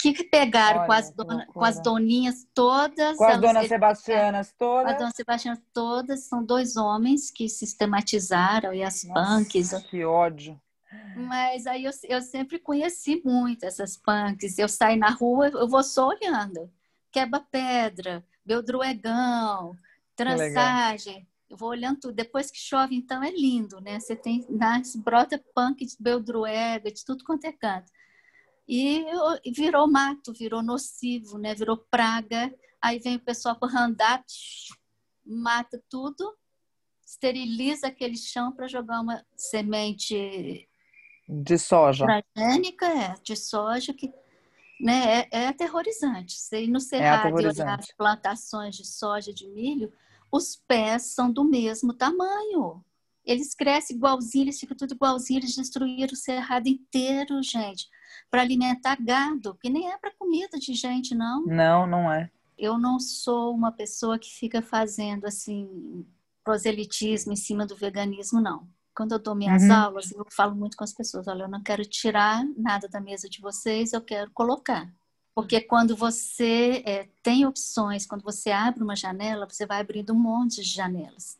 que 0.00 0.24
pegaram 0.24 0.80
Olha, 0.80 0.86
com, 0.86 0.92
as 0.92 1.10
dona, 1.10 1.46
com 1.46 1.64
as 1.64 1.82
doninhas 1.82 2.46
todas. 2.54 3.16
Com 3.16 3.24
as 3.24 3.40
donas 3.40 3.66
Sebastianas 3.66 4.54
todas. 4.56 4.84
Com 4.84 4.90
as 4.90 4.98
donas 4.98 5.14
Sebastianas 5.16 5.60
todas. 5.72 6.20
São 6.24 6.44
dois 6.44 6.76
homens 6.76 7.30
que 7.30 7.48
sistematizaram 7.48 8.72
e 8.72 8.82
as 8.82 9.02
Nossa, 9.04 9.38
punks. 9.38 9.72
Que 9.90 10.04
ódio. 10.04 10.60
Mas 11.16 11.66
aí 11.66 11.84
eu, 11.84 11.90
eu 12.04 12.22
sempre 12.22 12.58
conheci 12.58 13.20
muito 13.24 13.64
essas 13.64 13.96
punks. 13.96 14.56
Eu 14.58 14.68
saio 14.68 14.98
na 14.98 15.10
rua, 15.10 15.48
eu 15.48 15.68
vou 15.68 15.82
só 15.82 16.08
olhando. 16.08 16.70
Quebra-pedra, 17.10 18.24
Beldruegão, 18.44 19.76
trançagem 20.14 21.26
Eu 21.48 21.56
vou 21.56 21.70
olhando 21.70 22.00
tudo. 22.00 22.14
Depois 22.14 22.50
que 22.50 22.58
chove, 22.58 22.94
então, 22.94 23.22
é 23.22 23.30
lindo, 23.30 23.80
né? 23.80 23.98
Você 23.98 24.14
tem, 24.14 24.46
nasce, 24.48 24.98
brota 24.98 25.42
punk 25.54 25.84
de 25.84 25.96
beldroega, 25.98 26.90
de 26.90 27.04
tudo 27.04 27.24
quanto 27.24 27.44
é 27.46 27.52
canto. 27.52 27.90
E 28.68 29.04
virou 29.54 29.90
mato, 29.90 30.32
virou 30.32 30.62
nocivo, 30.62 31.38
né? 31.38 31.54
Virou 31.54 31.78
praga. 31.90 32.54
Aí 32.80 32.98
vem 32.98 33.16
o 33.16 33.20
pessoal 33.20 33.56
para 33.56 33.80
andar, 33.80 34.22
mata 35.24 35.82
tudo, 35.88 36.36
esteriliza 37.04 37.88
aquele 37.88 38.16
chão 38.16 38.52
para 38.52 38.68
jogar 38.68 39.00
uma 39.00 39.24
semente 39.34 40.68
de 41.28 41.58
soja. 41.58 42.06
Transgênica, 42.06 42.86
é, 42.86 43.14
de 43.22 43.34
soja 43.36 43.92
que 43.92 44.12
né, 44.80 45.20
é, 45.20 45.28
é 45.32 45.48
aterrorizante. 45.48 46.34
Você 46.38 46.64
ir 46.64 46.68
no 46.68 46.78
é 46.78 46.80
cerrado 46.80 47.38
é 47.38 47.42
e 47.42 47.46
olhar 47.46 47.78
as 47.78 47.92
plantações 47.92 48.76
de 48.76 48.86
soja, 48.86 49.32
de 49.32 49.48
milho, 49.48 49.92
os 50.30 50.56
pés 50.66 51.14
são 51.14 51.30
do 51.30 51.44
mesmo 51.44 51.92
tamanho. 51.92 52.84
Eles 53.24 53.54
crescem 53.54 53.96
igualzinho, 53.96 54.44
eles 54.44 54.58
ficam 54.58 54.76
tudo 54.76 54.94
igualzinho, 54.94 55.40
eles 55.40 55.54
destruíram 55.54 56.12
o 56.12 56.16
cerrado 56.16 56.66
inteiro, 56.66 57.42
gente, 57.42 57.86
para 58.30 58.40
alimentar 58.40 58.96
gado, 59.00 59.54
que 59.60 59.68
nem 59.68 59.90
é 59.90 59.98
para 59.98 60.14
comida 60.16 60.58
de 60.58 60.72
gente, 60.72 61.14
não. 61.14 61.44
Não, 61.44 61.86
não 61.86 62.12
é. 62.12 62.30
Eu 62.56 62.78
não 62.78 62.98
sou 62.98 63.54
uma 63.54 63.70
pessoa 63.70 64.18
que 64.18 64.30
fica 64.30 64.62
fazendo 64.62 65.26
assim 65.26 66.06
proselitismo 66.42 67.32
em 67.32 67.36
cima 67.36 67.66
do 67.66 67.76
veganismo, 67.76 68.40
não. 68.40 68.66
Quando 68.94 69.12
eu 69.12 69.18
dou 69.18 69.34
minhas 69.34 69.62
uhum. 69.64 69.72
aulas, 69.72 70.10
eu 70.10 70.26
falo 70.34 70.56
muito 70.56 70.76
com 70.76 70.82
as 70.82 70.92
pessoas: 70.92 71.28
olha, 71.28 71.42
eu 71.42 71.48
não 71.48 71.62
quero 71.62 71.84
tirar 71.84 72.42
nada 72.56 72.88
da 72.88 73.00
mesa 73.00 73.28
de 73.28 73.40
vocês, 73.40 73.92
eu 73.92 74.00
quero 74.00 74.30
colocar. 74.32 74.90
Porque 75.38 75.60
quando 75.60 75.94
você 75.94 76.82
é, 76.84 77.08
tem 77.22 77.46
opções, 77.46 78.04
quando 78.04 78.24
você 78.24 78.50
abre 78.50 78.82
uma 78.82 78.96
janela, 78.96 79.48
você 79.48 79.64
vai 79.64 79.80
abrindo 79.80 80.12
um 80.12 80.18
monte 80.18 80.56
de 80.56 80.68
janelas. 80.68 81.38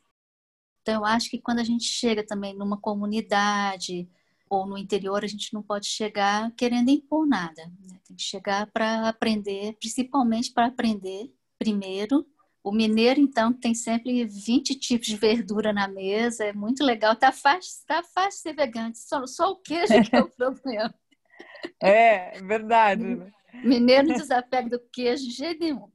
Então, 0.81 0.93
eu 0.93 1.05
acho 1.05 1.29
que 1.29 1.37
quando 1.37 1.59
a 1.59 1.65
gente 1.65 1.83
chega 1.83 2.25
também 2.25 2.55
numa 2.55 2.79
comunidade 2.79 4.09
ou 4.49 4.65
no 4.65 4.77
interior, 4.77 5.21
a 5.21 5.27
gente 5.27 5.53
não 5.53 5.61
pode 5.61 5.87
chegar 5.87 6.49
querendo 6.55 6.87
impor 6.87 7.27
nada. 7.27 7.61
Né? 7.65 7.99
Tem 8.07 8.15
que 8.15 8.23
chegar 8.23 8.67
para 8.71 9.09
aprender, 9.09 9.73
principalmente 9.73 10.53
para 10.53 10.67
aprender 10.67 11.29
primeiro 11.57 12.25
o 12.63 12.71
mineiro, 12.71 13.19
então, 13.19 13.51
tem 13.51 13.75
sempre 13.75 14.23
20 14.23 14.75
tipos 14.75 15.07
de 15.07 15.17
verdura 15.17 15.73
na 15.73 15.89
mesa, 15.89 16.45
é 16.45 16.53
muito 16.53 16.85
legal. 16.85 17.17
Tá 17.17 17.33
fácil, 17.33 17.85
tá 17.85 18.01
fácil 18.01 18.43
ser 18.43 18.53
vegano, 18.53 18.95
só, 18.95 19.27
só 19.27 19.51
o 19.51 19.57
queijo 19.57 20.01
que 20.09 20.15
é 20.15 20.21
o 20.21 20.29
problema. 20.31 20.95
É, 21.81 22.41
verdade. 22.41 23.03
Né? 23.03 23.33
Mineiro 23.53 24.07
não 24.07 24.15
desapega 24.15 24.69
do 24.69 24.79
queijo 24.91 25.25
de 25.25 25.31
jeito 25.31 25.59
nenhum. 25.59 25.89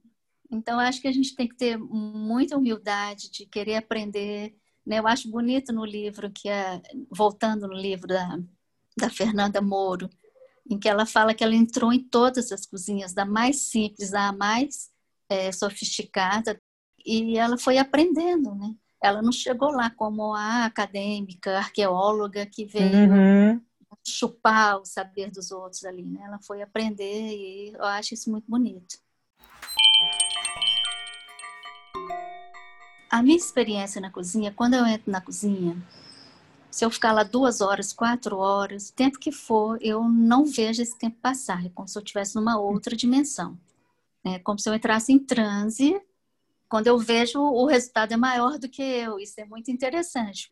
Então, 0.51 0.79
acho 0.79 1.01
que 1.01 1.07
a 1.07 1.11
gente 1.11 1.35
tem 1.35 1.47
que 1.47 1.55
ter 1.55 1.77
muita 1.77 2.57
humildade 2.57 3.31
de 3.31 3.45
querer 3.45 3.75
aprender. 3.75 4.55
Né? 4.85 4.99
Eu 4.99 5.07
acho 5.07 5.29
bonito 5.29 5.73
no 5.73 5.83
livro, 5.83 6.31
que 6.31 6.47
é, 6.47 6.81
voltando 7.09 7.67
no 7.67 7.73
livro 7.73 8.07
da, 8.07 8.39
da 8.97 9.09
Fernanda 9.09 9.61
Moro, 9.61 10.09
em 10.69 10.79
que 10.79 10.87
ela 10.87 11.05
fala 11.05 11.33
que 11.33 11.43
ela 11.43 11.55
entrou 11.55 11.91
em 11.91 12.03
todas 12.03 12.51
as 12.51 12.65
cozinhas, 12.65 13.13
da 13.13 13.25
mais 13.25 13.61
simples 13.67 14.13
à 14.13 14.31
mais 14.31 14.89
é, 15.29 15.51
sofisticada 15.51 16.59
e 17.05 17.37
ela 17.37 17.57
foi 17.57 17.77
aprendendo, 17.77 18.55
né? 18.55 18.73
Ela 19.01 19.21
não 19.21 19.31
chegou 19.31 19.69
lá 19.69 19.91
como 19.91 20.33
a 20.33 20.65
acadêmica, 20.65 21.59
arqueóloga 21.59 22.45
que 22.47 22.65
veio 22.65 23.11
uhum. 23.11 23.61
Chupar 24.07 24.79
o 24.79 24.85
saber 24.85 25.31
dos 25.31 25.51
outros 25.51 25.83
ali, 25.83 26.03
né? 26.03 26.21
Ela 26.23 26.39
foi 26.39 26.61
aprender 26.61 27.35
e 27.35 27.73
eu 27.73 27.83
acho 27.83 28.13
isso 28.13 28.29
muito 28.29 28.49
bonito. 28.49 28.97
A 33.09 33.23
minha 33.23 33.37
experiência 33.37 34.01
na 34.01 34.11
cozinha, 34.11 34.51
quando 34.51 34.73
eu 34.73 34.85
entro 34.85 35.11
na 35.11 35.21
cozinha, 35.21 35.75
se 36.69 36.83
eu 36.83 36.91
ficar 36.91 37.13
lá 37.13 37.23
duas 37.23 37.61
horas, 37.61 37.93
quatro 37.93 38.37
horas, 38.37 38.91
tempo 38.91 39.17
que 39.17 39.31
for, 39.31 39.77
eu 39.81 40.03
não 40.03 40.45
vejo 40.45 40.81
esse 40.81 40.97
tempo 40.97 41.17
passar. 41.21 41.65
É 41.65 41.69
como 41.69 41.87
se 41.87 41.97
eu 41.97 42.03
estivesse 42.03 42.35
numa 42.35 42.59
outra 42.59 42.95
dimensão. 42.95 43.57
É 44.25 44.39
como 44.39 44.59
se 44.59 44.67
eu 44.67 44.73
entrasse 44.73 45.13
em 45.13 45.19
transe. 45.19 46.01
Quando 46.67 46.87
eu 46.87 46.97
vejo, 46.97 47.39
o 47.39 47.65
resultado 47.65 48.11
é 48.11 48.17
maior 48.17 48.59
do 48.59 48.67
que 48.67 48.81
eu. 48.81 49.17
Isso 49.19 49.39
é 49.39 49.45
muito 49.45 49.71
interessante. 49.71 50.51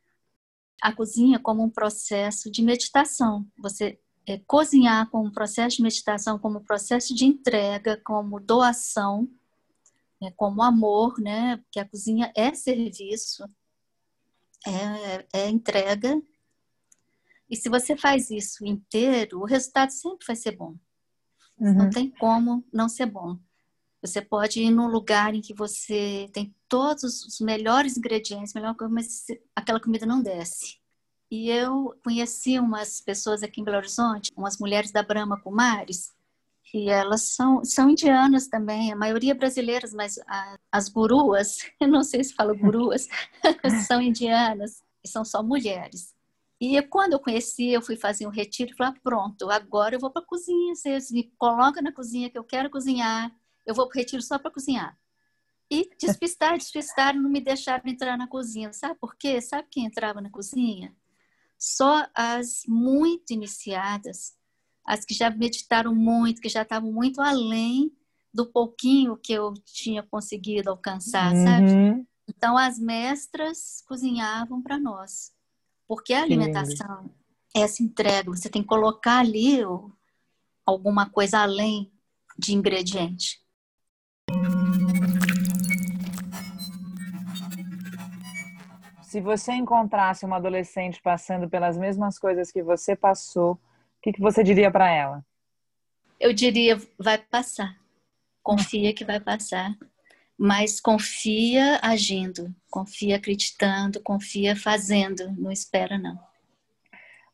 A 0.84 0.91
cozinha 0.91 1.39
como 1.39 1.63
um 1.63 1.69
processo 1.69 2.52
de 2.52 2.62
meditação. 2.62 3.48
Você 3.58 3.98
é, 4.28 4.38
cozinhar 4.39 5.10
como 5.10 5.28
um 5.28 5.32
processo 5.32 5.78
de 5.78 5.84
meditação, 5.84 6.38
como 6.38 6.60
um 6.60 6.63
processo 6.63 7.15
de 7.15 7.26
entrega, 7.26 8.00
como 8.04 8.39
doação, 8.39 9.30
né, 10.22 10.32
como 10.36 10.62
amor, 10.62 11.19
né? 11.19 11.58
Porque 11.58 11.80
a 11.80 11.88
cozinha 11.88 12.32
é 12.36 12.54
serviço, 12.54 13.43
é, 14.65 15.26
é 15.34 15.50
entrega. 15.50 16.22
E 17.50 17.56
se 17.56 17.69
você 17.69 17.96
faz 17.96 18.30
isso 18.30 18.65
inteiro, 18.65 19.39
o 19.39 19.46
resultado 19.46 19.91
sempre 19.91 20.26
vai 20.26 20.36
ser 20.36 20.56
bom. 20.58 20.76
Uhum. 21.58 21.74
Não 21.74 21.89
tem 21.89 22.10
como 22.10 22.63
não 22.74 22.89
ser 22.89 23.06
bom. 23.06 23.38
Você 24.02 24.22
pode 24.22 24.62
ir 24.62 24.69
num 24.69 24.88
lugar 24.88 25.34
em 25.34 25.39
que 25.39 25.54
você 25.54 26.30
tem 26.34 26.54
todos 26.74 27.24
os 27.24 27.40
melhores 27.40 27.98
ingredientes, 27.98 28.56
melhor 28.56 28.74
coisa, 28.74 28.92
mas 28.92 29.28
aquela 29.56 29.80
comida 29.80 30.08
não 30.08 30.24
desce. 30.24 30.80
E 31.30 31.48
eu 31.48 31.96
conheci 32.04 32.58
umas 32.58 33.00
pessoas 33.00 33.44
aqui 33.44 33.62
em 33.62 33.64
Belo 33.64 33.78
Horizonte, 33.78 34.32
umas 34.36 34.58
mulheres 34.58 34.92
da 34.92 35.04
Brahma 35.04 35.40
Kumaris, 35.40 36.12
e 36.74 36.90
elas 36.90 37.22
são, 37.36 37.64
são 37.64 37.92
indianas 37.92 38.48
também, 38.48 38.92
a 38.92 38.96
maioria 38.96 39.36
brasileiras, 39.36 39.94
mas 39.94 40.18
a, 40.28 40.58
as 40.72 40.90
guruas, 40.90 41.60
eu 41.80 41.88
não 41.88 42.04
sei 42.04 42.24
se 42.24 42.34
falo 42.34 42.58
guruas, 42.58 43.08
são 43.86 44.02
indianas 44.02 44.82
e 45.04 45.08
são 45.08 45.24
só 45.24 45.44
mulheres. 45.44 46.16
E 46.60 46.82
quando 46.82 47.14
eu 47.14 47.20
conheci, 47.20 47.70
eu 47.70 47.84
fui 47.84 47.96
fazer 47.96 48.26
um 48.26 48.32
retiro 48.32 48.72
e 48.72 48.76
falei, 48.76 48.94
ah, 48.98 49.00
pronto, 49.04 49.52
agora 49.52 49.94
eu 49.94 50.00
vou 50.00 50.10
para 50.10 50.24
a 50.24 50.26
cozinha, 50.26 50.74
vocês 50.74 51.12
me 51.12 51.32
colocam 51.38 51.84
na 51.84 51.92
cozinha 51.92 52.32
que 52.32 52.38
eu 52.40 52.44
quero 52.44 52.72
cozinhar, 52.72 53.32
eu 53.64 53.76
vou 53.76 53.88
para 53.88 53.96
o 53.96 54.00
retiro 54.00 54.24
só 54.24 54.40
para 54.40 54.50
cozinhar. 54.50 54.98
E 55.74 55.90
despistar, 56.00 56.56
despistar, 56.56 57.16
não 57.16 57.28
me 57.28 57.42
deixaram 57.42 57.84
entrar 57.88 58.16
na 58.16 58.28
cozinha. 58.28 58.72
Sabe 58.72 58.94
por 59.00 59.16
quê? 59.16 59.42
Sabe 59.42 59.68
quem 59.72 59.86
entrava 59.86 60.22
na 60.22 60.30
cozinha? 60.30 60.96
Só 61.58 62.06
as 62.14 62.62
muito 62.68 63.34
iniciadas, 63.34 64.36
as 64.86 65.04
que 65.04 65.16
já 65.16 65.32
meditaram 65.32 65.96
muito, 65.96 66.42
que 66.42 66.48
já 66.48 66.62
estavam 66.62 66.92
muito 66.92 67.20
além 67.22 67.92
do 68.32 68.46
pouquinho 68.46 69.18
que 69.18 69.34
eu 69.34 69.54
tinha 69.66 70.04
conseguido 70.04 70.70
alcançar, 70.70 71.34
uhum. 71.34 71.44
sabe? 71.44 72.08
Então, 72.28 72.56
as 72.56 72.78
mestras 72.78 73.84
cozinhavam 73.88 74.62
para 74.62 74.80
nós. 74.80 75.32
Porque 75.88 76.14
a 76.14 76.22
alimentação, 76.22 77.10
essa 77.56 77.82
entrega, 77.82 78.30
você 78.30 78.48
tem 78.48 78.62
que 78.62 78.68
colocar 78.68 79.20
ali 79.20 79.60
alguma 80.64 81.10
coisa 81.10 81.40
além 81.40 81.92
de 82.38 82.54
ingrediente. 82.54 83.42
Se 89.13 89.21
você 89.21 89.52
encontrasse 89.52 90.26
uma 90.26 90.38
adolescente 90.38 90.99
passando 90.99 91.47
pelas 91.47 91.78
mesmas 91.78 92.17
coisas 92.17 92.52
que 92.52 92.63
você 92.63 92.95
passou, 92.95 93.52
o 93.52 93.60
que, 94.02 94.12
que 94.12 94.19
você 94.19 94.43
diria 94.43 94.71
para 94.71 94.89
ela? 94.89 95.23
Eu 96.19 96.34
diria, 96.34 96.82
vai 96.97 97.19
passar. 97.19 97.80
Confia 98.41 98.91
que 98.91 99.06
vai 99.06 99.19
passar. 99.19 99.78
Mas 100.36 100.82
confia 100.82 101.80
agindo, 101.84 102.52
confia 102.71 103.17
acreditando, 103.17 104.02
confia 104.02 104.56
fazendo, 104.56 105.32
não 105.34 105.52
espera 105.52 105.99
não. 105.99 106.19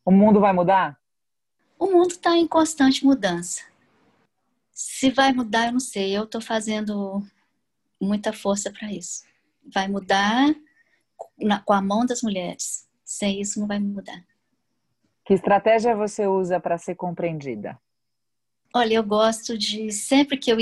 O 0.03 0.11
mundo 0.11 0.41
vai 0.41 0.51
mudar? 0.51 0.99
O 1.79 1.85
mundo 1.85 2.11
está 2.11 2.35
em 2.35 2.45
constante 2.45 3.05
mudança. 3.05 3.63
Se 4.73 5.11
vai 5.11 5.31
mudar, 5.31 5.67
eu 5.67 5.71
não 5.71 5.79
sei. 5.79 6.11
Eu 6.11 6.25
estou 6.25 6.41
fazendo 6.41 7.25
muita 8.01 8.33
força 8.33 8.69
para 8.69 8.91
isso. 8.91 9.23
Vai 9.73 9.87
mudar 9.87 10.53
na, 11.41 11.61
com 11.61 11.73
a 11.73 11.81
mão 11.81 12.05
das 12.05 12.21
mulheres. 12.21 12.87
Sem 13.03 13.41
isso, 13.41 13.59
não 13.59 13.67
vai 13.67 13.79
mudar. 13.79 14.23
Que 15.25 15.33
estratégia 15.33 15.95
você 15.95 16.27
usa 16.27 16.59
para 16.59 16.77
ser 16.77 16.95
compreendida? 16.95 17.79
Olha, 18.73 18.95
eu 18.95 19.03
gosto 19.03 19.57
de 19.57 19.91
sempre 19.91 20.37
que 20.37 20.51
eu 20.51 20.57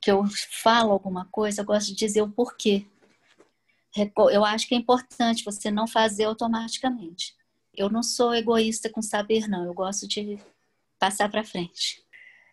que 0.00 0.10
eu 0.10 0.24
falo 0.50 0.92
alguma 0.92 1.26
coisa, 1.26 1.60
eu 1.60 1.64
gosto 1.66 1.88
de 1.88 1.94
dizer 1.94 2.22
o 2.22 2.30
porquê. 2.30 2.86
Eu 4.32 4.44
acho 4.44 4.66
que 4.66 4.74
é 4.74 4.78
importante 4.78 5.44
você 5.44 5.70
não 5.70 5.86
fazer 5.86 6.24
automaticamente. 6.24 7.34
Eu 7.74 7.90
não 7.90 8.02
sou 8.02 8.34
egoísta 8.34 8.88
com 8.88 9.02
saber, 9.02 9.46
não. 9.46 9.66
Eu 9.66 9.74
gosto 9.74 10.08
de 10.08 10.38
passar 10.98 11.30
para 11.30 11.44
frente. 11.44 12.02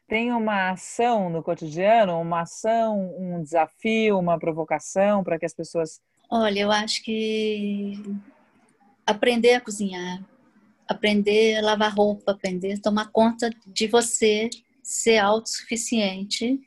Tem 0.07 0.31
uma 0.31 0.71
ação 0.71 1.29
no 1.29 1.43
cotidiano, 1.43 2.19
uma 2.19 2.41
ação, 2.41 3.13
um 3.17 3.41
desafio, 3.41 4.17
uma 4.17 4.39
provocação 4.39 5.23
para 5.23 5.37
que 5.37 5.45
as 5.45 5.53
pessoas 5.53 6.01
Olha, 6.29 6.59
eu 6.59 6.71
acho 6.71 7.03
que 7.03 8.03
aprender 9.05 9.53
a 9.53 9.61
cozinhar, 9.61 10.23
aprender 10.87 11.57
a 11.57 11.61
lavar 11.61 11.93
roupa, 11.93 12.31
aprender 12.31 12.73
a 12.73 12.81
tomar 12.81 13.11
conta 13.11 13.49
de 13.65 13.87
você, 13.87 14.49
ser 14.83 15.17
autossuficiente, 15.17 16.59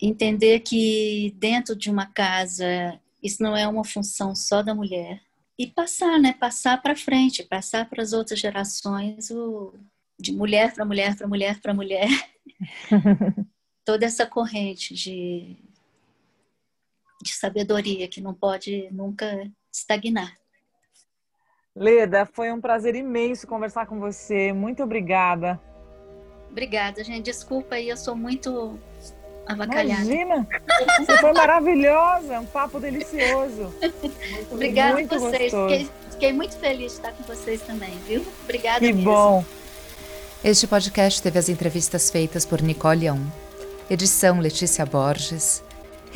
entender 0.00 0.60
que 0.60 1.34
dentro 1.38 1.76
de 1.76 1.90
uma 1.90 2.06
casa 2.06 3.00
isso 3.22 3.42
não 3.42 3.56
é 3.56 3.66
uma 3.66 3.84
função 3.84 4.34
só 4.34 4.62
da 4.62 4.74
mulher, 4.74 5.20
e 5.58 5.66
passar, 5.66 6.18
né? 6.18 6.34
Passar 6.34 6.80
para 6.82 6.94
frente, 6.94 7.42
passar 7.42 7.88
para 7.88 8.02
as 8.02 8.12
outras 8.12 8.38
gerações 8.38 9.30
o 9.30 9.74
de 10.18 10.32
mulher 10.32 10.74
para 10.74 10.84
mulher 10.84 11.16
para 11.16 11.26
mulher 11.26 11.60
para 11.60 11.74
mulher. 11.74 12.08
Toda 13.84 14.04
essa 14.04 14.26
corrente 14.26 14.94
de 14.94 15.56
de 17.26 17.34
sabedoria 17.34 18.08
que 18.08 18.20
não 18.20 18.32
pode 18.32 18.88
nunca 18.90 19.50
estagnar. 19.72 20.32
Leda, 21.74 22.24
foi 22.24 22.50
um 22.50 22.60
prazer 22.60 22.94
imenso 22.94 23.46
conversar 23.46 23.86
com 23.86 24.00
você. 24.00 24.52
Muito 24.52 24.82
obrigada. 24.82 25.60
Obrigada, 26.50 27.04
gente. 27.04 27.24
Desculpa 27.24 27.74
aí, 27.74 27.88
eu 27.88 27.96
sou 27.96 28.16
muito 28.16 28.78
avacalhada. 29.46 30.02
Imagina! 30.02 30.48
Você 30.98 31.18
foi 31.18 31.32
maravilhosa, 31.32 32.40
um 32.40 32.46
papo 32.46 32.80
delicioso. 32.80 33.74
Obrigada 34.50 34.94
muito 34.94 35.14
a 35.14 35.18
vocês. 35.18 35.52
Fiquei, 35.52 35.90
fiquei, 36.12 36.32
muito 36.32 36.56
feliz 36.56 36.92
de 36.92 36.98
estar 36.98 37.12
com 37.12 37.22
vocês 37.24 37.60
também, 37.62 37.90
viu? 38.06 38.24
Obrigada 38.44 38.80
Que 38.80 38.92
mesmo. 38.92 39.10
bom. 39.10 39.44
Este 40.42 40.66
podcast 40.66 41.22
teve 41.22 41.38
as 41.38 41.48
entrevistas 41.48 42.10
feitas 42.10 42.46
por 42.46 42.62
Nicole 42.62 43.06
Young, 43.06 43.26
edição 43.90 44.40
Letícia 44.40 44.86
Borges, 44.86 45.62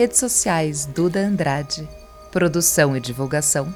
redes 0.00 0.18
sociais 0.18 0.86
Duda 0.86 1.20
Andrade, 1.20 1.86
produção 2.32 2.96
e 2.96 3.00
divulgação 3.00 3.68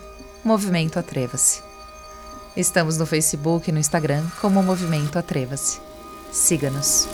Movimento 0.43 0.99
Atreva-se. 0.99 1.63
Estamos 2.57 2.97
no 2.97 3.05
Facebook 3.05 3.69
e 3.69 3.73
no 3.73 3.79
Instagram 3.79 4.25
como 4.41 4.63
Movimento 4.63 5.19
Atreva-se. 5.19 5.83
Siga-nos. 6.33 7.07